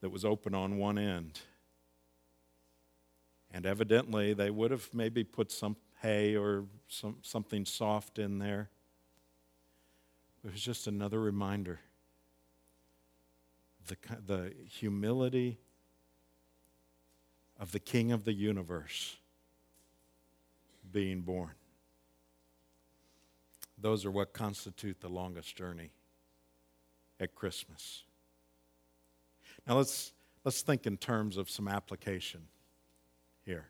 that 0.00 0.11
was 0.11 0.24
open 0.24 0.54
on 0.54 0.78
one 0.78 0.98
end. 0.98 1.40
And 3.50 3.66
evidently, 3.66 4.34
they 4.34 4.50
would 4.50 4.70
have 4.70 4.88
maybe 4.92 5.24
put 5.24 5.50
some 5.50 5.76
hay 6.02 6.37
or 6.37 6.64
some, 6.88 7.16
something 7.22 7.64
soft 7.64 8.18
in 8.18 8.38
there. 8.38 8.70
It 10.44 10.52
was 10.52 10.61
just 10.61 10.87
another 10.87 11.20
reminder 11.20 11.80
the, 13.88 13.96
the 14.24 14.52
humility 14.66 15.58
of 17.58 17.72
the 17.72 17.80
King 17.80 18.12
of 18.12 18.24
the 18.24 18.32
universe 18.32 19.16
being 20.92 21.22
born. 21.22 21.52
Those 23.76 24.04
are 24.04 24.11
what 24.11 24.32
constitute 24.32 25.00
the 25.00 25.08
longest 25.08 25.56
journey 25.56 25.90
at 27.18 27.34
Christmas. 27.34 28.04
Now 29.66 29.77
let's, 29.77 30.12
let's 30.44 30.62
think 30.62 30.87
in 30.87 30.97
terms 30.97 31.37
of 31.37 31.51
some 31.51 31.68
application 31.68 32.42
here. 33.44 33.66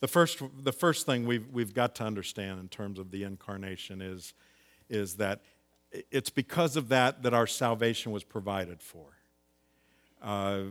The 0.00 0.08
first, 0.08 0.42
the 0.62 0.72
first 0.72 1.04
thing 1.04 1.26
we've, 1.26 1.46
we've 1.52 1.74
got 1.74 1.94
to 1.96 2.04
understand 2.04 2.58
in 2.58 2.68
terms 2.68 2.98
of 2.98 3.10
the 3.10 3.22
incarnation 3.24 4.00
is, 4.00 4.32
is 4.88 5.16
that 5.16 5.42
it's 6.10 6.30
because 6.30 6.76
of 6.76 6.88
that 6.88 7.22
that 7.22 7.34
our 7.34 7.46
salvation 7.46 8.12
was 8.12 8.24
provided 8.24 8.80
for. 8.80 9.06
Uh, 10.22 10.62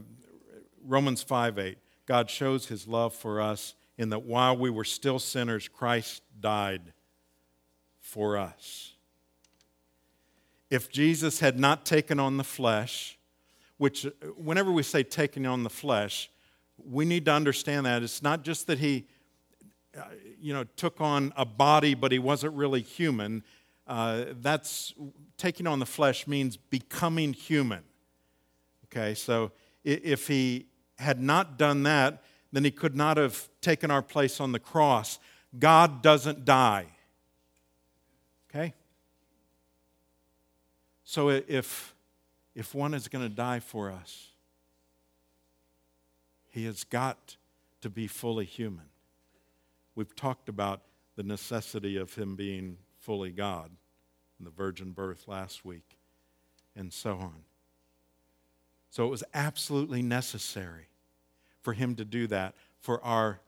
Romans 0.85 1.21
5 1.21 1.59
8, 1.59 1.77
God 2.05 2.29
shows 2.29 2.67
his 2.67 2.87
love 2.87 3.13
for 3.13 3.41
us 3.41 3.75
in 3.97 4.09
that 4.09 4.23
while 4.23 4.57
we 4.57 4.69
were 4.69 4.85
still 4.85 5.19
sinners, 5.19 5.67
Christ 5.67 6.23
died 6.39 6.93
for 7.99 8.37
us. 8.37 8.93
If 10.69 10.91
Jesus 10.91 11.39
had 11.39 11.59
not 11.59 11.85
taken 11.85 12.19
on 12.19 12.37
the 12.37 12.43
flesh, 12.43 13.17
which 13.77 14.05
whenever 14.35 14.71
we 14.71 14.83
say 14.83 15.03
taking 15.03 15.45
on 15.45 15.63
the 15.63 15.69
flesh, 15.69 16.29
we 16.77 17.05
need 17.05 17.25
to 17.25 17.31
understand 17.31 17.85
that. 17.85 18.03
It's 18.03 18.21
not 18.21 18.43
just 18.43 18.67
that 18.67 18.79
he 18.79 19.07
uh, 19.97 20.03
you 20.39 20.53
know 20.53 20.65
took 20.75 21.01
on 21.01 21.33
a 21.35 21.45
body 21.45 21.95
but 21.95 22.11
he 22.11 22.19
wasn't 22.19 22.53
really 22.53 22.81
human. 22.81 23.43
Uh, 23.87 24.25
that's 24.41 24.93
taking 25.37 25.65
on 25.65 25.79
the 25.79 25.85
flesh 25.85 26.27
means 26.27 26.57
becoming 26.57 27.33
human. 27.33 27.83
Okay 28.85 29.15
so 29.15 29.51
if 29.83 30.27
he 30.27 30.67
had 30.99 31.19
not 31.19 31.57
done 31.57 31.83
that 31.83 32.21
then 32.51 32.63
he 32.63 32.71
could 32.71 32.95
not 32.95 33.17
have 33.17 33.49
taken 33.61 33.89
our 33.89 34.01
place 34.01 34.39
on 34.39 34.51
the 34.51 34.59
cross. 34.59 35.19
God 35.57 36.03
doesn't 36.03 36.45
die 36.45 36.85
so 41.09 41.29
if 41.29 41.95
if 42.53 42.75
one 42.75 42.93
is 42.93 43.07
going 43.07 43.27
to 43.27 43.33
die 43.33 43.59
for 43.59 43.89
us 43.89 44.27
he 46.51 46.65
has 46.65 46.83
got 46.83 47.37
to 47.81 47.89
be 47.89 48.05
fully 48.05 48.45
human. 48.45 48.85
We've 49.95 50.15
talked 50.15 50.49
about 50.49 50.81
the 51.15 51.23
necessity 51.23 51.97
of 51.97 52.13
him 52.13 52.35
being 52.35 52.77
fully 52.99 53.31
God 53.31 53.71
in 54.37 54.45
the 54.45 54.51
virgin 54.51 54.91
birth 54.91 55.27
last 55.27 55.65
week, 55.65 55.97
and 56.75 56.93
so 56.93 57.13
on. 57.13 57.43
So 58.91 59.05
it 59.05 59.09
was 59.09 59.23
absolutely 59.33 60.03
necessary 60.03 60.89
for 61.61 61.73
him 61.73 61.95
to 61.95 62.05
do 62.05 62.27
that 62.27 62.53
for 62.79 63.03
our 63.03 63.39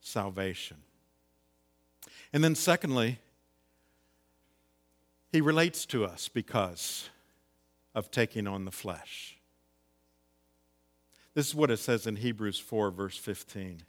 salvation. 0.00 0.78
And 2.32 2.42
then, 2.42 2.54
secondly, 2.54 3.20
he 5.30 5.40
relates 5.40 5.86
to 5.86 6.04
us 6.04 6.28
because 6.28 7.10
of 7.94 8.10
taking 8.10 8.46
on 8.46 8.64
the 8.64 8.70
flesh. 8.70 9.38
This 11.34 11.48
is 11.48 11.54
what 11.54 11.70
it 11.70 11.78
says 11.78 12.06
in 12.06 12.16
Hebrews 12.16 12.58
4, 12.58 12.90
verse 12.90 13.16
15. 13.16 13.82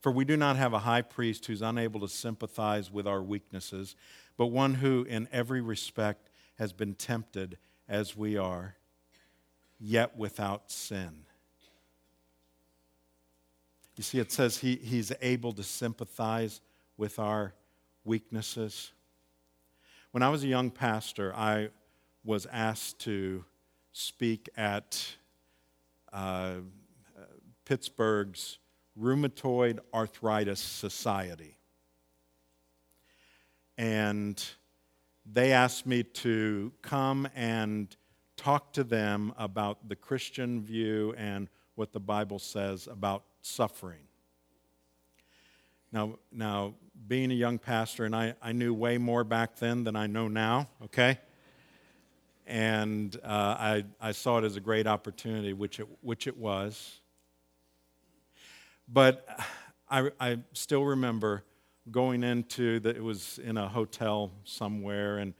For 0.00 0.12
we 0.12 0.24
do 0.24 0.36
not 0.36 0.56
have 0.56 0.72
a 0.72 0.80
high 0.80 1.02
priest 1.02 1.46
who's 1.46 1.62
unable 1.62 2.00
to 2.00 2.08
sympathize 2.08 2.90
with 2.90 3.06
our 3.06 3.22
weaknesses, 3.22 3.96
but 4.36 4.46
one 4.46 4.74
who, 4.74 5.04
in 5.08 5.28
every 5.32 5.60
respect, 5.60 6.28
has 6.58 6.72
been 6.72 6.94
tempted 6.94 7.58
as 7.88 8.16
we 8.16 8.36
are, 8.36 8.76
yet 9.78 10.16
without 10.16 10.70
sin. 10.70 11.24
You 13.96 14.02
see, 14.02 14.18
it 14.18 14.30
says 14.30 14.58
he, 14.58 14.76
he's 14.76 15.12
able 15.22 15.52
to 15.54 15.62
sympathize 15.62 16.60
with 16.96 17.18
our 17.18 17.54
weaknesses. 18.04 18.92
When 20.12 20.22
I 20.22 20.28
was 20.28 20.44
a 20.44 20.48
young 20.48 20.70
pastor, 20.70 21.34
I 21.34 21.68
was 22.24 22.46
asked 22.46 23.00
to 23.00 23.44
speak 23.92 24.48
at 24.56 25.16
uh, 26.12 26.54
Pittsburgh's 27.64 28.58
Rheumatoid 28.98 29.80
Arthritis 29.92 30.60
Society. 30.60 31.58
And 33.76 34.42
they 35.30 35.52
asked 35.52 35.86
me 35.86 36.02
to 36.02 36.72
come 36.80 37.28
and 37.34 37.94
talk 38.36 38.72
to 38.74 38.84
them 38.84 39.34
about 39.36 39.88
the 39.88 39.96
Christian 39.96 40.62
view 40.62 41.14
and 41.18 41.48
what 41.74 41.92
the 41.92 42.00
Bible 42.00 42.38
says 42.38 42.86
about 42.86 43.24
suffering. 43.42 44.06
Now, 45.92 46.18
now 46.32 46.74
being 47.06 47.30
a 47.30 47.34
young 47.34 47.58
pastor, 47.58 48.04
and 48.04 48.14
I, 48.14 48.34
I 48.42 48.52
knew 48.52 48.74
way 48.74 48.98
more 48.98 49.24
back 49.24 49.56
then 49.56 49.84
than 49.84 49.96
I 49.96 50.06
know 50.06 50.28
now, 50.28 50.68
okay? 50.84 51.18
and 52.46 53.16
uh, 53.24 53.56
I, 53.58 53.84
I 54.00 54.12
saw 54.12 54.38
it 54.38 54.44
as 54.44 54.56
a 54.56 54.60
great 54.60 54.86
opportunity, 54.86 55.52
which 55.52 55.80
it, 55.80 55.88
which 56.00 56.26
it 56.26 56.36
was. 56.36 57.00
But 58.88 59.26
I, 59.90 60.10
I 60.20 60.38
still 60.52 60.84
remember 60.84 61.42
going 61.90 62.22
into 62.22 62.80
that 62.80 62.96
it 62.96 63.02
was 63.02 63.38
in 63.38 63.56
a 63.56 63.68
hotel 63.68 64.30
somewhere 64.44 65.18
and 65.18 65.34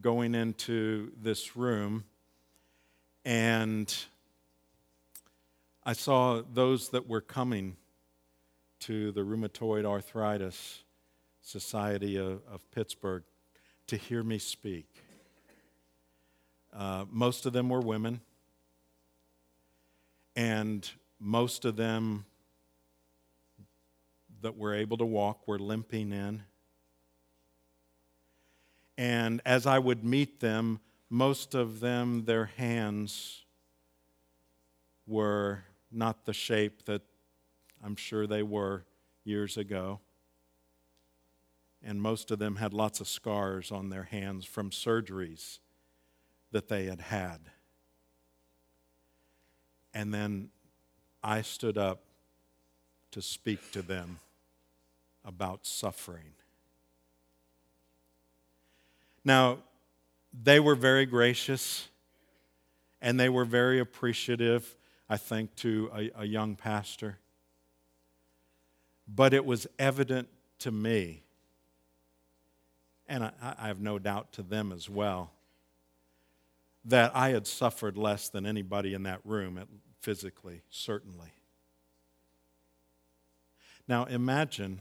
going 0.00 0.34
into 0.34 1.12
this 1.20 1.56
room 1.56 2.04
and 3.24 3.94
I 5.84 5.92
saw 5.92 6.42
those 6.42 6.88
that 6.90 7.08
were 7.08 7.20
coming 7.20 7.76
to 8.80 9.12
the 9.12 9.20
Rheumatoid 9.20 9.84
Arthritis 9.84 10.82
Society 11.42 12.16
of, 12.16 12.40
of 12.50 12.70
Pittsburgh 12.70 13.24
to 13.88 13.96
hear 13.96 14.22
me 14.22 14.38
speak. 14.38 14.86
Uh, 16.72 17.04
most 17.10 17.44
of 17.46 17.52
them 17.52 17.68
were 17.68 17.80
women, 17.80 18.20
and 20.34 20.88
most 21.18 21.64
of 21.64 21.76
them 21.76 22.24
that 24.40 24.56
were 24.56 24.72
able 24.72 24.96
to 24.96 25.04
walk 25.04 25.46
were 25.46 25.58
limping 25.58 26.12
in. 26.12 26.42
And 28.96 29.42
as 29.44 29.66
I 29.66 29.78
would 29.78 30.04
meet 30.04 30.40
them, 30.40 30.80
most 31.10 31.54
of 31.54 31.80
them, 31.80 32.24
their 32.24 32.46
hands 32.56 33.42
were 35.06 35.64
not 35.90 36.24
the 36.24 36.32
shape 36.32 36.84
that 36.86 37.02
I'm 37.84 37.96
sure 37.96 38.26
they 38.26 38.42
were 38.42 38.84
years 39.24 39.56
ago. 39.56 40.00
And 41.84 42.00
most 42.00 42.30
of 42.30 42.38
them 42.38 42.56
had 42.56 42.72
lots 42.72 43.00
of 43.00 43.08
scars 43.08 43.72
on 43.72 43.90
their 43.90 44.04
hands 44.04 44.44
from 44.44 44.70
surgeries 44.70 45.58
that 46.52 46.68
they 46.68 46.84
had 46.84 47.00
had. 47.00 47.40
And 49.92 50.14
then 50.14 50.50
I 51.22 51.42
stood 51.42 51.76
up 51.76 52.02
to 53.10 53.20
speak 53.20 53.72
to 53.72 53.82
them 53.82 54.20
about 55.24 55.66
suffering. 55.66 56.32
Now, 59.24 59.58
they 60.32 60.58
were 60.58 60.74
very 60.74 61.06
gracious 61.06 61.88
and 63.00 63.18
they 63.18 63.28
were 63.28 63.44
very 63.44 63.80
appreciative, 63.80 64.76
I 65.08 65.16
think, 65.16 65.54
to 65.56 65.90
a, 65.94 66.10
a 66.22 66.24
young 66.24 66.54
pastor. 66.56 67.18
But 69.06 69.34
it 69.34 69.44
was 69.44 69.66
evident 69.78 70.28
to 70.60 70.70
me, 70.70 71.24
and 73.12 73.24
I, 73.24 73.32
I 73.58 73.66
have 73.68 73.78
no 73.78 73.98
doubt 73.98 74.32
to 74.32 74.42
them 74.42 74.72
as 74.72 74.88
well, 74.88 75.30
that 76.86 77.14
I 77.14 77.28
had 77.28 77.46
suffered 77.46 77.98
less 77.98 78.30
than 78.30 78.46
anybody 78.46 78.94
in 78.94 79.02
that 79.02 79.20
room, 79.22 79.62
physically, 80.00 80.62
certainly. 80.70 81.28
Now 83.86 84.06
imagine 84.06 84.80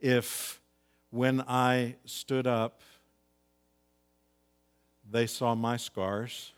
if 0.00 0.62
when 1.10 1.42
I 1.42 1.96
stood 2.06 2.46
up, 2.46 2.80
they 5.08 5.26
saw 5.26 5.54
my 5.54 5.76
scars 5.76 6.52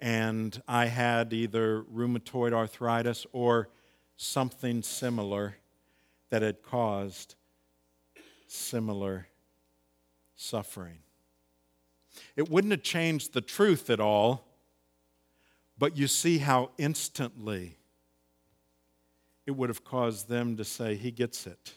and 0.00 0.60
I 0.66 0.86
had 0.86 1.32
either 1.32 1.82
rheumatoid 1.82 2.52
arthritis 2.52 3.24
or 3.32 3.68
something 4.16 4.82
similar, 4.82 5.56
that 6.30 6.42
had 6.42 6.62
caused 6.62 7.34
similar 8.50 9.28
suffering. 10.34 10.98
It 12.36 12.50
wouldn't 12.50 12.72
have 12.72 12.82
changed 12.82 13.32
the 13.32 13.40
truth 13.40 13.90
at 13.90 14.00
all, 14.00 14.46
but 15.78 15.96
you 15.96 16.06
see 16.06 16.38
how 16.38 16.70
instantly 16.76 17.76
it 19.46 19.52
would 19.52 19.68
have 19.68 19.84
caused 19.84 20.28
them 20.28 20.56
to 20.56 20.64
say, 20.64 20.96
He 20.96 21.10
gets 21.10 21.46
it, 21.46 21.74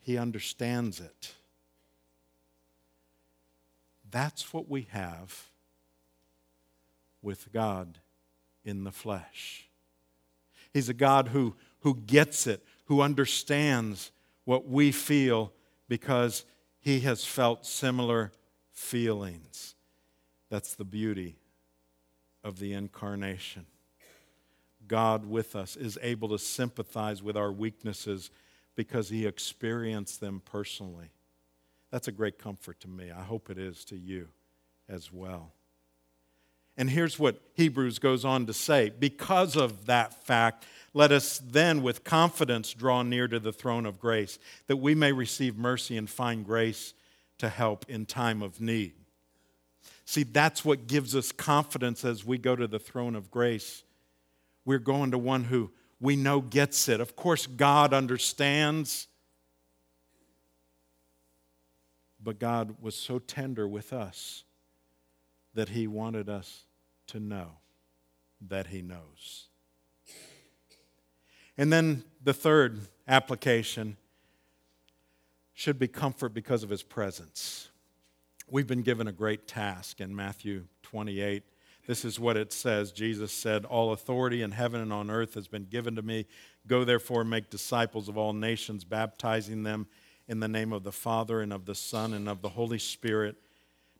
He 0.00 0.16
understands 0.16 1.00
it. 1.00 1.34
That's 4.10 4.52
what 4.54 4.68
we 4.68 4.86
have 4.92 5.48
with 7.20 7.52
God 7.52 7.98
in 8.64 8.84
the 8.84 8.92
flesh. 8.92 9.68
He's 10.72 10.88
a 10.88 10.94
God 10.94 11.28
who, 11.28 11.56
who 11.80 11.94
gets 11.94 12.46
it, 12.46 12.64
who 12.84 13.00
understands 13.00 14.12
what 14.46 14.66
we 14.66 14.90
feel 14.90 15.52
because 15.88 16.46
he 16.78 17.00
has 17.00 17.26
felt 17.26 17.66
similar 17.66 18.32
feelings. 18.72 19.74
That's 20.48 20.74
the 20.74 20.84
beauty 20.84 21.36
of 22.42 22.58
the 22.58 22.72
incarnation. 22.72 23.66
God 24.86 25.26
with 25.28 25.56
us 25.56 25.76
is 25.76 25.98
able 26.00 26.28
to 26.28 26.38
sympathize 26.38 27.22
with 27.22 27.36
our 27.36 27.50
weaknesses 27.50 28.30
because 28.76 29.08
he 29.08 29.26
experienced 29.26 30.20
them 30.20 30.40
personally. 30.44 31.10
That's 31.90 32.06
a 32.06 32.12
great 32.12 32.38
comfort 32.38 32.78
to 32.80 32.88
me. 32.88 33.10
I 33.10 33.24
hope 33.24 33.50
it 33.50 33.58
is 33.58 33.84
to 33.86 33.96
you 33.96 34.28
as 34.88 35.12
well. 35.12 35.55
And 36.76 36.90
here's 36.90 37.18
what 37.18 37.40
Hebrews 37.54 37.98
goes 37.98 38.24
on 38.24 38.46
to 38.46 38.52
say 38.52 38.90
because 38.90 39.56
of 39.56 39.86
that 39.86 40.26
fact, 40.26 40.64
let 40.92 41.12
us 41.12 41.38
then 41.38 41.82
with 41.82 42.04
confidence 42.04 42.72
draw 42.72 43.02
near 43.02 43.28
to 43.28 43.40
the 43.40 43.52
throne 43.52 43.86
of 43.86 43.98
grace, 43.98 44.38
that 44.66 44.76
we 44.76 44.94
may 44.94 45.12
receive 45.12 45.56
mercy 45.56 45.96
and 45.96 46.08
find 46.08 46.44
grace 46.44 46.94
to 47.38 47.48
help 47.48 47.84
in 47.88 48.06
time 48.06 48.42
of 48.42 48.60
need. 48.60 48.94
See, 50.04 50.22
that's 50.22 50.64
what 50.64 50.86
gives 50.86 51.16
us 51.16 51.32
confidence 51.32 52.04
as 52.04 52.24
we 52.24 52.38
go 52.38 52.54
to 52.54 52.66
the 52.66 52.78
throne 52.78 53.16
of 53.16 53.30
grace. 53.30 53.82
We're 54.64 54.78
going 54.78 55.10
to 55.10 55.18
one 55.18 55.44
who 55.44 55.70
we 56.00 56.14
know 56.14 56.40
gets 56.40 56.88
it. 56.88 57.00
Of 57.00 57.16
course, 57.16 57.46
God 57.46 57.92
understands, 57.92 59.08
but 62.22 62.38
God 62.38 62.76
was 62.80 62.94
so 62.94 63.18
tender 63.18 63.66
with 63.66 63.92
us 63.92 64.44
that 65.54 65.70
He 65.70 65.86
wanted 65.86 66.28
us 66.28 66.65
to 67.08 67.20
know 67.20 67.58
that 68.48 68.68
He 68.68 68.82
knows. 68.82 69.48
And 71.58 71.72
then 71.72 72.04
the 72.22 72.34
third 72.34 72.80
application 73.08 73.96
should 75.54 75.78
be 75.78 75.88
comfort 75.88 76.34
because 76.34 76.62
of 76.62 76.70
His 76.70 76.82
presence. 76.82 77.70
We've 78.48 78.66
been 78.66 78.82
given 78.82 79.08
a 79.08 79.12
great 79.12 79.48
task 79.48 80.00
in 80.00 80.14
Matthew 80.14 80.64
28. 80.82 81.42
This 81.86 82.04
is 82.04 82.20
what 82.20 82.36
it 82.36 82.52
says 82.52 82.92
Jesus 82.92 83.32
said, 83.32 83.64
All 83.64 83.92
authority 83.92 84.42
in 84.42 84.50
heaven 84.50 84.80
and 84.80 84.92
on 84.92 85.10
earth 85.10 85.34
has 85.34 85.48
been 85.48 85.64
given 85.64 85.96
to 85.96 86.02
me. 86.02 86.26
Go 86.66 86.84
therefore 86.84 87.22
and 87.22 87.30
make 87.30 87.48
disciples 87.48 88.08
of 88.08 88.18
all 88.18 88.32
nations, 88.32 88.84
baptizing 88.84 89.62
them 89.62 89.86
in 90.28 90.40
the 90.40 90.48
name 90.48 90.72
of 90.72 90.82
the 90.82 90.92
Father 90.92 91.40
and 91.40 91.52
of 91.52 91.64
the 91.64 91.74
Son 91.74 92.12
and 92.12 92.28
of 92.28 92.42
the 92.42 92.50
Holy 92.50 92.78
Spirit 92.78 93.36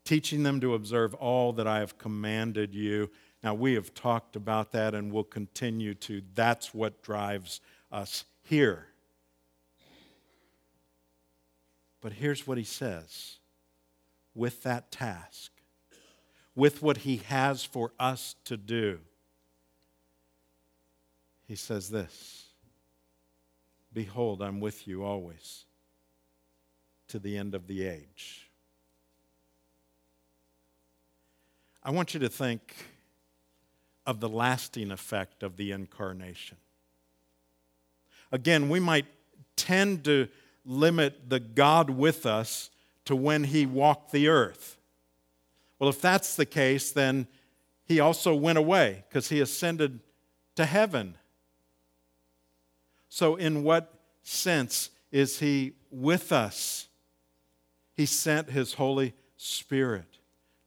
teaching 0.06 0.42
them 0.42 0.60
to 0.60 0.74
observe 0.74 1.12
all 1.14 1.52
that 1.52 1.66
I 1.66 1.80
have 1.80 1.98
commanded 1.98 2.74
you. 2.74 3.10
Now, 3.42 3.52
we 3.52 3.74
have 3.74 3.92
talked 3.92 4.36
about 4.36 4.72
that 4.72 4.94
and 4.94 5.12
will 5.12 5.24
continue 5.24 5.94
to. 5.94 6.22
That's 6.34 6.72
what 6.72 7.02
drives 7.02 7.60
us 7.92 8.24
here. 8.42 8.86
But 12.00 12.12
here's 12.12 12.46
what 12.46 12.56
he 12.56 12.64
says 12.64 13.38
with 14.34 14.62
that 14.62 14.90
task, 14.90 15.50
with 16.54 16.82
what 16.82 16.98
he 16.98 17.16
has 17.28 17.64
for 17.64 17.92
us 17.98 18.36
to 18.44 18.56
do. 18.56 19.00
He 21.46 21.56
says 21.56 21.90
this 21.90 22.46
Behold, 23.92 24.42
I'm 24.42 24.60
with 24.60 24.86
you 24.86 25.04
always 25.04 25.64
to 27.08 27.18
the 27.18 27.36
end 27.36 27.54
of 27.54 27.66
the 27.66 27.86
age. 27.86 28.45
I 31.86 31.90
want 31.90 32.14
you 32.14 32.20
to 32.20 32.28
think 32.28 32.74
of 34.06 34.18
the 34.18 34.28
lasting 34.28 34.90
effect 34.90 35.44
of 35.44 35.56
the 35.56 35.70
incarnation. 35.70 36.56
Again, 38.32 38.68
we 38.68 38.80
might 38.80 39.06
tend 39.54 40.02
to 40.06 40.26
limit 40.64 41.30
the 41.30 41.38
God 41.38 41.88
with 41.88 42.26
us 42.26 42.70
to 43.04 43.14
when 43.14 43.44
he 43.44 43.66
walked 43.66 44.10
the 44.10 44.26
earth. 44.26 44.78
Well, 45.78 45.88
if 45.88 46.00
that's 46.00 46.34
the 46.34 46.44
case, 46.44 46.90
then 46.90 47.28
he 47.84 48.00
also 48.00 48.34
went 48.34 48.58
away 48.58 49.04
because 49.08 49.28
he 49.28 49.38
ascended 49.38 50.00
to 50.56 50.64
heaven. 50.64 51.16
So, 53.08 53.36
in 53.36 53.62
what 53.62 53.94
sense 54.24 54.90
is 55.12 55.38
he 55.38 55.74
with 55.92 56.32
us? 56.32 56.88
He 57.94 58.06
sent 58.06 58.50
his 58.50 58.74
Holy 58.74 59.14
Spirit 59.36 60.16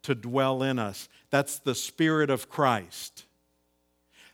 to 0.03 0.15
dwell 0.15 0.63
in 0.63 0.79
us. 0.79 1.09
That's 1.29 1.59
the 1.59 1.75
Spirit 1.75 2.29
of 2.29 2.49
Christ. 2.49 3.25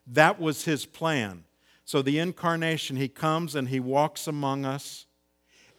That 0.07 0.39
was 0.39 0.65
his 0.65 0.85
plan. 0.85 1.43
So, 1.83 2.01
the 2.01 2.19
incarnation, 2.19 2.95
he 2.95 3.07
comes 3.07 3.55
and 3.55 3.69
he 3.69 3.79
walks 3.79 4.27
among 4.27 4.65
us, 4.65 5.05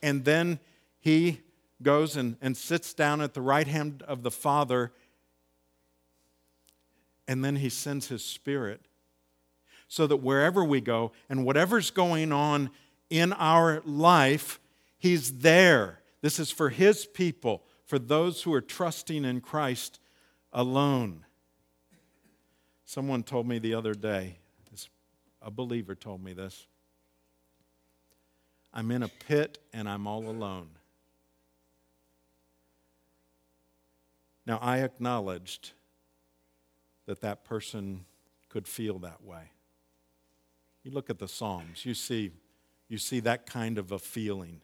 and 0.02 0.24
then 0.24 0.60
he 1.00 1.40
goes 1.82 2.16
and, 2.16 2.36
and 2.40 2.56
sits 2.56 2.94
down 2.94 3.20
at 3.20 3.34
the 3.34 3.40
right 3.40 3.66
hand 3.66 4.02
of 4.06 4.22
the 4.22 4.30
Father, 4.30 4.92
and 7.26 7.44
then 7.44 7.56
he 7.56 7.68
sends 7.68 8.08
his 8.08 8.24
Spirit 8.24 8.86
so 9.88 10.06
that 10.06 10.16
wherever 10.16 10.64
we 10.64 10.80
go 10.80 11.12
and 11.28 11.44
whatever's 11.44 11.90
going 11.90 12.32
on 12.32 12.70
in 13.10 13.32
our 13.34 13.82
life, 13.84 14.60
he's 14.98 15.38
there. 15.38 16.00
This 16.22 16.38
is 16.38 16.50
for 16.50 16.70
his 16.70 17.06
people 17.06 17.62
for 17.86 17.98
those 17.98 18.42
who 18.42 18.52
are 18.52 18.60
trusting 18.60 19.24
in 19.24 19.40
Christ 19.40 20.00
alone. 20.52 21.24
Someone 22.84 23.22
told 23.22 23.46
me 23.46 23.58
the 23.58 23.74
other 23.74 23.94
day, 23.94 24.36
a 25.40 25.50
believer 25.50 25.94
told 25.94 26.22
me 26.22 26.32
this. 26.32 26.66
I'm 28.74 28.90
in 28.90 29.04
a 29.04 29.08
pit 29.08 29.58
and 29.72 29.88
I'm 29.88 30.06
all 30.06 30.28
alone. 30.28 30.70
Now, 34.44 34.58
I 34.60 34.78
acknowledged 34.78 35.72
that 37.06 37.20
that 37.20 37.44
person 37.44 38.04
could 38.48 38.66
feel 38.66 38.98
that 39.00 39.22
way. 39.24 39.50
You 40.82 40.90
look 40.90 41.10
at 41.10 41.18
the 41.18 41.28
Psalms, 41.28 41.84
you 41.84 41.94
see, 41.94 42.30
you 42.88 42.98
see 42.98 43.20
that 43.20 43.46
kind 43.46 43.78
of 43.78 43.92
a 43.92 43.98
feeling. 43.98 44.60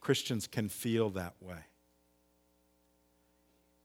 Christians 0.00 0.46
can 0.46 0.68
feel 0.68 1.10
that 1.10 1.34
way. 1.40 1.58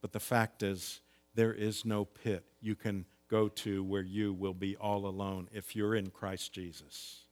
But 0.01 0.12
the 0.12 0.19
fact 0.19 0.63
is, 0.63 1.01
there 1.36 1.53
is 1.53 1.86
no 1.86 2.05
pit 2.05 2.45
you 2.62 2.75
can 2.75 3.05
go 3.29 3.47
to 3.47 3.83
where 3.83 4.01
you 4.01 4.33
will 4.33 4.53
be 4.53 4.75
all 4.75 5.05
alone 5.05 5.49
if 5.51 5.75
you're 5.75 5.95
in 5.95 6.10
Christ 6.10 6.53
Jesus. 6.53 7.23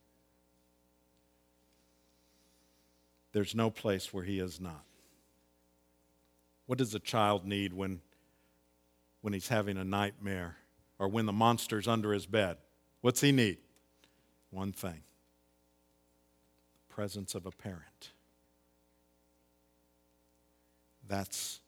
There's 3.32 3.56
no 3.56 3.69
place 3.69 4.13
where 4.13 4.23
he 4.23 4.39
is 4.39 4.62
not. 4.62 4.84
What 6.67 6.78
does 6.78 6.95
a 6.95 6.99
child 6.99 7.45
need 7.45 7.73
when, 7.73 8.01
when 9.21 9.34
he's 9.34 9.49
having 9.49 9.78
a 9.78 9.84
nightmare 9.84 10.58
or 10.97 11.08
when 11.08 11.25
the 11.25 11.34
monster's 11.34 11.88
under 11.88 12.13
his 12.13 12.25
bed? 12.25 12.58
What's 13.01 13.21
he 13.21 13.32
need? 13.32 13.58
One 14.51 14.71
thing 14.71 15.01
the 16.73 16.93
presence 16.93 17.36
of 17.36 17.45
a 17.45 17.51
parent. 17.51 18.12
That's 21.08 21.60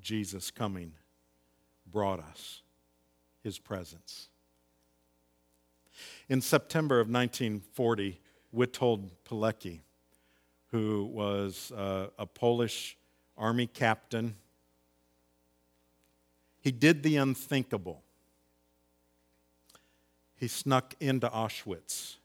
Jesus 0.00 0.50
coming 0.50 0.92
brought 1.90 2.20
us 2.20 2.62
his 3.42 3.58
presence. 3.58 4.28
In 6.28 6.40
September 6.40 7.00
of 7.00 7.08
1940, 7.08 8.20
Witold 8.54 9.10
Pilecki, 9.28 9.80
who 10.70 11.04
was 11.04 11.70
uh, 11.72 12.08
a 12.18 12.26
Polish 12.26 12.96
army 13.36 13.66
captain, 13.66 14.36
he 16.60 16.70
did 16.70 17.02
the 17.02 17.16
unthinkable. 17.16 18.02
He 20.36 20.48
snuck 20.48 20.94
into 21.00 21.28
Auschwitz. 21.28 22.16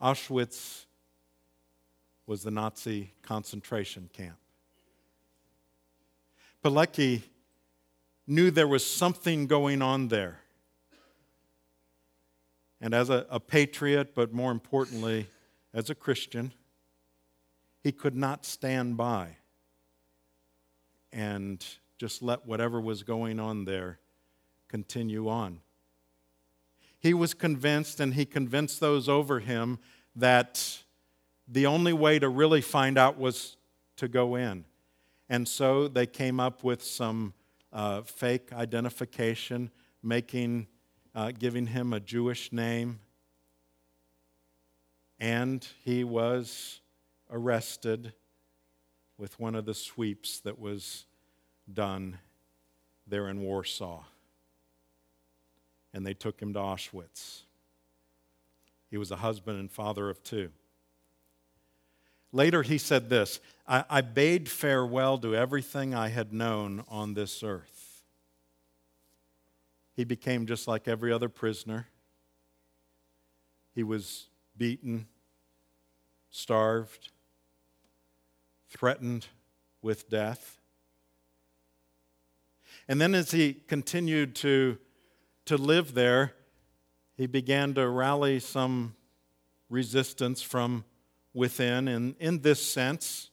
Auschwitz 0.00 0.86
was 2.26 2.42
the 2.42 2.50
Nazi 2.50 3.12
concentration 3.22 4.08
camp. 4.12 4.36
Pilecki 6.64 7.22
knew 8.26 8.50
there 8.50 8.66
was 8.66 8.86
something 8.86 9.46
going 9.46 9.82
on 9.82 10.08
there. 10.08 10.40
And 12.80 12.94
as 12.94 13.10
a, 13.10 13.26
a 13.28 13.38
patriot, 13.38 14.14
but 14.14 14.32
more 14.32 14.50
importantly, 14.50 15.28
as 15.74 15.90
a 15.90 15.94
Christian, 15.94 16.54
he 17.82 17.92
could 17.92 18.16
not 18.16 18.46
stand 18.46 18.96
by 18.96 19.36
and 21.12 21.64
just 21.98 22.22
let 22.22 22.46
whatever 22.46 22.80
was 22.80 23.02
going 23.02 23.38
on 23.38 23.66
there 23.66 23.98
continue 24.68 25.28
on. 25.28 25.60
He 26.98 27.12
was 27.12 27.34
convinced, 27.34 28.00
and 28.00 28.14
he 28.14 28.24
convinced 28.24 28.80
those 28.80 29.06
over 29.06 29.40
him, 29.40 29.78
that 30.16 30.78
the 31.46 31.66
only 31.66 31.92
way 31.92 32.18
to 32.18 32.28
really 32.30 32.62
find 32.62 32.96
out 32.96 33.18
was 33.18 33.58
to 33.96 34.08
go 34.08 34.34
in. 34.34 34.64
And 35.34 35.48
so 35.48 35.88
they 35.88 36.06
came 36.06 36.38
up 36.38 36.62
with 36.62 36.80
some 36.80 37.34
uh, 37.72 38.02
fake 38.02 38.52
identification, 38.52 39.72
making, 40.00 40.68
uh, 41.12 41.32
giving 41.36 41.66
him 41.66 41.92
a 41.92 41.98
Jewish 41.98 42.52
name. 42.52 43.00
And 45.18 45.66
he 45.82 46.04
was 46.04 46.80
arrested 47.28 48.12
with 49.18 49.40
one 49.40 49.56
of 49.56 49.64
the 49.64 49.74
sweeps 49.74 50.38
that 50.42 50.56
was 50.56 51.04
done 51.72 52.18
there 53.04 53.28
in 53.28 53.40
Warsaw. 53.40 54.04
And 55.92 56.06
they 56.06 56.14
took 56.14 56.40
him 56.40 56.52
to 56.52 56.60
Auschwitz. 56.60 57.40
He 58.88 58.96
was 58.96 59.10
a 59.10 59.16
husband 59.16 59.58
and 59.58 59.68
father 59.68 60.08
of 60.10 60.22
two. 60.22 60.52
Later, 62.34 62.64
he 62.64 62.78
said 62.78 63.08
this 63.08 63.40
I, 63.66 63.84
I 63.88 64.00
bade 64.00 64.48
farewell 64.48 65.18
to 65.18 65.36
everything 65.36 65.94
I 65.94 66.08
had 66.08 66.32
known 66.32 66.84
on 66.88 67.14
this 67.14 67.42
earth. 67.44 68.02
He 69.94 70.02
became 70.02 70.44
just 70.44 70.66
like 70.66 70.88
every 70.88 71.12
other 71.12 71.28
prisoner. 71.28 71.86
He 73.72 73.84
was 73.84 74.26
beaten, 74.56 75.06
starved, 76.30 77.10
threatened 78.68 79.28
with 79.80 80.10
death. 80.10 80.58
And 82.88 83.00
then, 83.00 83.14
as 83.14 83.30
he 83.30 83.52
continued 83.52 84.34
to, 84.36 84.78
to 85.44 85.56
live 85.56 85.94
there, 85.94 86.34
he 87.16 87.26
began 87.26 87.74
to 87.74 87.88
rally 87.88 88.40
some 88.40 88.96
resistance 89.70 90.42
from 90.42 90.84
within. 91.34 91.88
And 91.88 92.14
in 92.18 92.40
this 92.40 92.64
sense, 92.64 93.30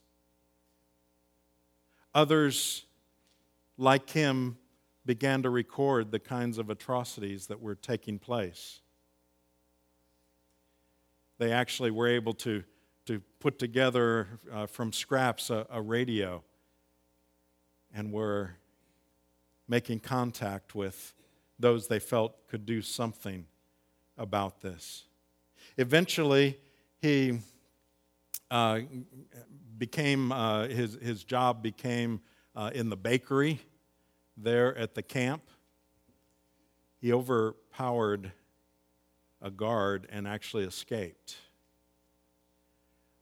others 2.13 2.85
like 3.77 4.09
him 4.09 4.57
began 5.05 5.43
to 5.43 5.49
record 5.49 6.11
the 6.11 6.19
kinds 6.19 6.57
of 6.57 6.69
atrocities 6.69 7.47
that 7.47 7.61
were 7.61 7.75
taking 7.75 8.19
place. 8.19 8.81
They 11.37 11.51
actually 11.51 11.91
were 11.91 12.07
able 12.07 12.33
to, 12.33 12.63
to 13.05 13.21
put 13.39 13.57
together 13.57 14.27
uh, 14.51 14.65
from 14.67 14.91
scraps 14.91 15.49
a, 15.49 15.65
a 15.71 15.81
radio 15.81 16.43
and 17.93 18.11
were 18.11 18.57
making 19.67 19.99
contact 19.99 20.75
with 20.75 21.13
those 21.57 21.87
they 21.87 21.99
felt 21.99 22.47
could 22.47 22.65
do 22.65 22.81
something 22.81 23.45
about 24.17 24.61
this. 24.61 25.05
Eventually, 25.77 26.59
he 27.01 27.39
uh, 28.51 28.81
became, 29.77 30.31
uh, 30.31 30.67
his, 30.67 30.97
his 31.01 31.23
job 31.23 31.63
became 31.63 32.19
uh, 32.55 32.69
in 32.73 32.89
the 32.89 32.97
bakery 32.97 33.61
there 34.37 34.77
at 34.77 34.93
the 34.93 35.01
camp. 35.01 35.41
He 36.99 37.13
overpowered 37.13 38.33
a 39.41 39.49
guard 39.49 40.07
and 40.11 40.27
actually 40.27 40.65
escaped. 40.65 41.37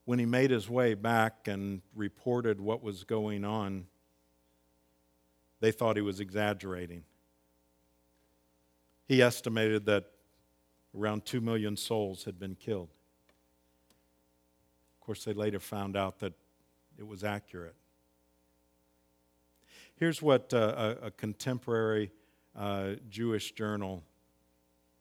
When 0.03 0.17
he 0.17 0.25
made 0.25 0.49
his 0.49 0.67
way 0.67 0.95
back 0.95 1.47
and 1.47 1.81
reported 1.95 2.59
what 2.59 2.81
was 2.81 3.03
going 3.03 3.45
on, 3.45 3.85
they 5.59 5.71
thought 5.71 5.95
he 5.95 6.01
was 6.01 6.19
exaggerating. 6.19 7.03
He 9.07 9.21
estimated 9.21 9.85
that 9.85 10.05
around 10.97 11.25
2 11.25 11.39
million 11.39 11.77
souls 11.77 12.23
had 12.23 12.39
been 12.39 12.55
killed 12.55 12.89
course, 15.09 15.23
they 15.23 15.33
later 15.33 15.59
found 15.59 15.97
out 15.97 16.19
that 16.19 16.33
it 16.99 17.07
was 17.07 17.23
accurate. 17.23 17.73
Here's 19.95 20.21
what 20.21 20.53
uh, 20.53 20.95
a, 21.01 21.07
a, 21.07 21.09
contemporary 21.09 22.11
uh, 22.55 22.91
Jewish 23.09 23.53
journal, 23.53 24.03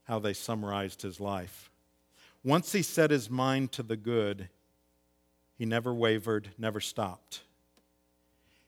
how 0.04 0.18
they 0.18 0.32
summarized 0.32 1.02
his 1.02 1.20
life. 1.20 1.70
Once 2.42 2.72
he 2.72 2.80
set 2.80 3.10
his 3.10 3.28
mind 3.28 3.70
to 3.72 3.82
the 3.82 3.98
good, 3.98 4.48
he 5.58 5.66
never 5.66 5.92
wavered, 5.92 6.52
never 6.56 6.80
stopped. 6.80 7.42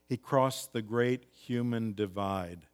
He 0.07 0.17
crossed 0.17 0.73
the 0.73 0.83
great 0.83 1.25
human 1.33 1.95
divide 1.95 2.67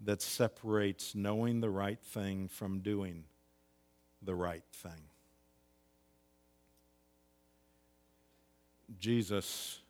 that 0.00 0.20
separates 0.20 1.14
knowing 1.14 1.60
the 1.60 1.70
right 1.70 2.00
thing 2.02 2.48
from 2.48 2.80
doing 2.80 3.26
the 4.20 4.34
right 4.34 4.64
thing. 4.72 5.09
Jesus 8.98 9.80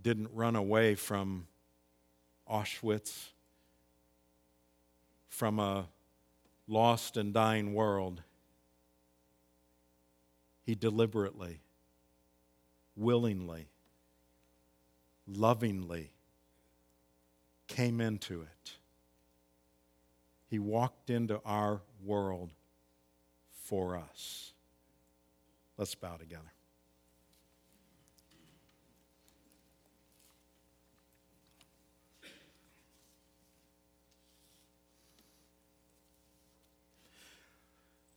didn't 0.00 0.30
run 0.32 0.56
away 0.56 0.94
from 0.94 1.46
Auschwitz, 2.50 3.28
from 5.28 5.58
a 5.58 5.86
lost 6.66 7.16
and 7.16 7.32
dying 7.32 7.74
world. 7.74 8.22
He 10.64 10.74
deliberately, 10.74 11.60
willingly, 12.96 13.68
lovingly 15.26 16.10
came 17.68 18.00
into 18.00 18.42
it. 18.42 18.72
He 20.48 20.58
walked 20.58 21.08
into 21.08 21.40
our 21.44 21.80
world 22.04 22.50
for 23.64 23.96
us. 23.96 24.52
Let's 25.78 25.94
bow 25.94 26.16
together. 26.16 26.51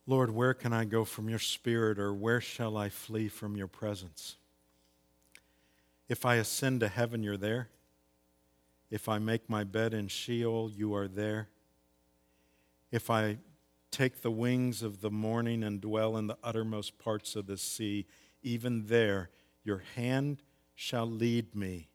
Lord, 0.07 0.29
where 0.29 0.53
can 0.53 0.71
I 0.71 0.85
go 0.85 1.03
from 1.03 1.29
your 1.29 1.39
spirit, 1.39 1.97
or 1.97 2.13
where 2.13 2.41
shall 2.41 2.77
I 2.77 2.89
flee 2.89 3.27
from 3.27 3.57
your 3.57 3.67
presence? 3.67 4.35
If 6.07 6.25
I 6.25 6.35
ascend 6.35 6.81
to 6.81 6.87
heaven, 6.87 7.23
you're 7.23 7.37
there. 7.37 7.69
If 8.91 9.09
I 9.09 9.17
make 9.17 9.49
my 9.49 9.63
bed 9.63 9.93
in 9.93 10.07
Sheol, 10.07 10.69
you 10.69 10.93
are 10.93 11.07
there. 11.07 11.49
If 12.91 13.09
I 13.09 13.37
take 13.89 14.21
the 14.21 14.31
wings 14.31 14.83
of 14.83 15.01
the 15.01 15.09
morning 15.09 15.63
and 15.63 15.81
dwell 15.81 16.17
in 16.17 16.27
the 16.27 16.37
uttermost 16.43 16.99
parts 16.99 17.35
of 17.35 17.47
the 17.47 17.57
sea, 17.57 18.05
even 18.43 18.85
there 18.85 19.29
your 19.63 19.83
hand 19.95 20.43
shall 20.75 21.07
lead 21.07 21.55
me, 21.55 21.89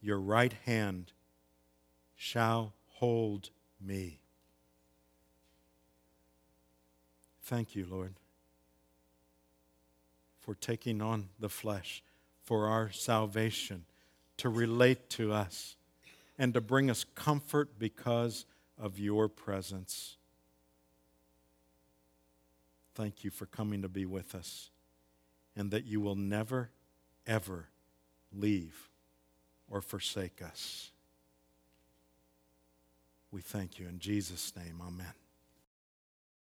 your 0.00 0.18
right 0.18 0.54
hand 0.64 1.12
shall 2.16 2.72
hold 2.86 3.50
me. 3.78 4.20
Thank 7.44 7.76
you, 7.76 7.86
Lord, 7.88 8.14
for 10.40 10.54
taking 10.54 11.02
on 11.02 11.28
the 11.38 11.50
flesh 11.50 12.02
for 12.42 12.68
our 12.68 12.90
salvation, 12.90 13.84
to 14.38 14.48
relate 14.48 15.08
to 15.10 15.32
us, 15.32 15.76
and 16.38 16.52
to 16.54 16.60
bring 16.60 16.90
us 16.90 17.04
comfort 17.14 17.78
because 17.78 18.46
of 18.78 18.98
your 18.98 19.28
presence. 19.28 20.16
Thank 22.94 23.24
you 23.24 23.30
for 23.30 23.46
coming 23.46 23.82
to 23.82 23.88
be 23.88 24.06
with 24.06 24.34
us, 24.34 24.70
and 25.54 25.70
that 25.70 25.84
you 25.84 26.00
will 26.00 26.16
never, 26.16 26.70
ever 27.26 27.68
leave 28.32 28.88
or 29.68 29.80
forsake 29.80 30.42
us. 30.42 30.90
We 33.30 33.42
thank 33.42 33.78
you 33.78 33.86
in 33.86 33.98
Jesus' 33.98 34.52
name. 34.56 34.80
Amen. 34.80 35.23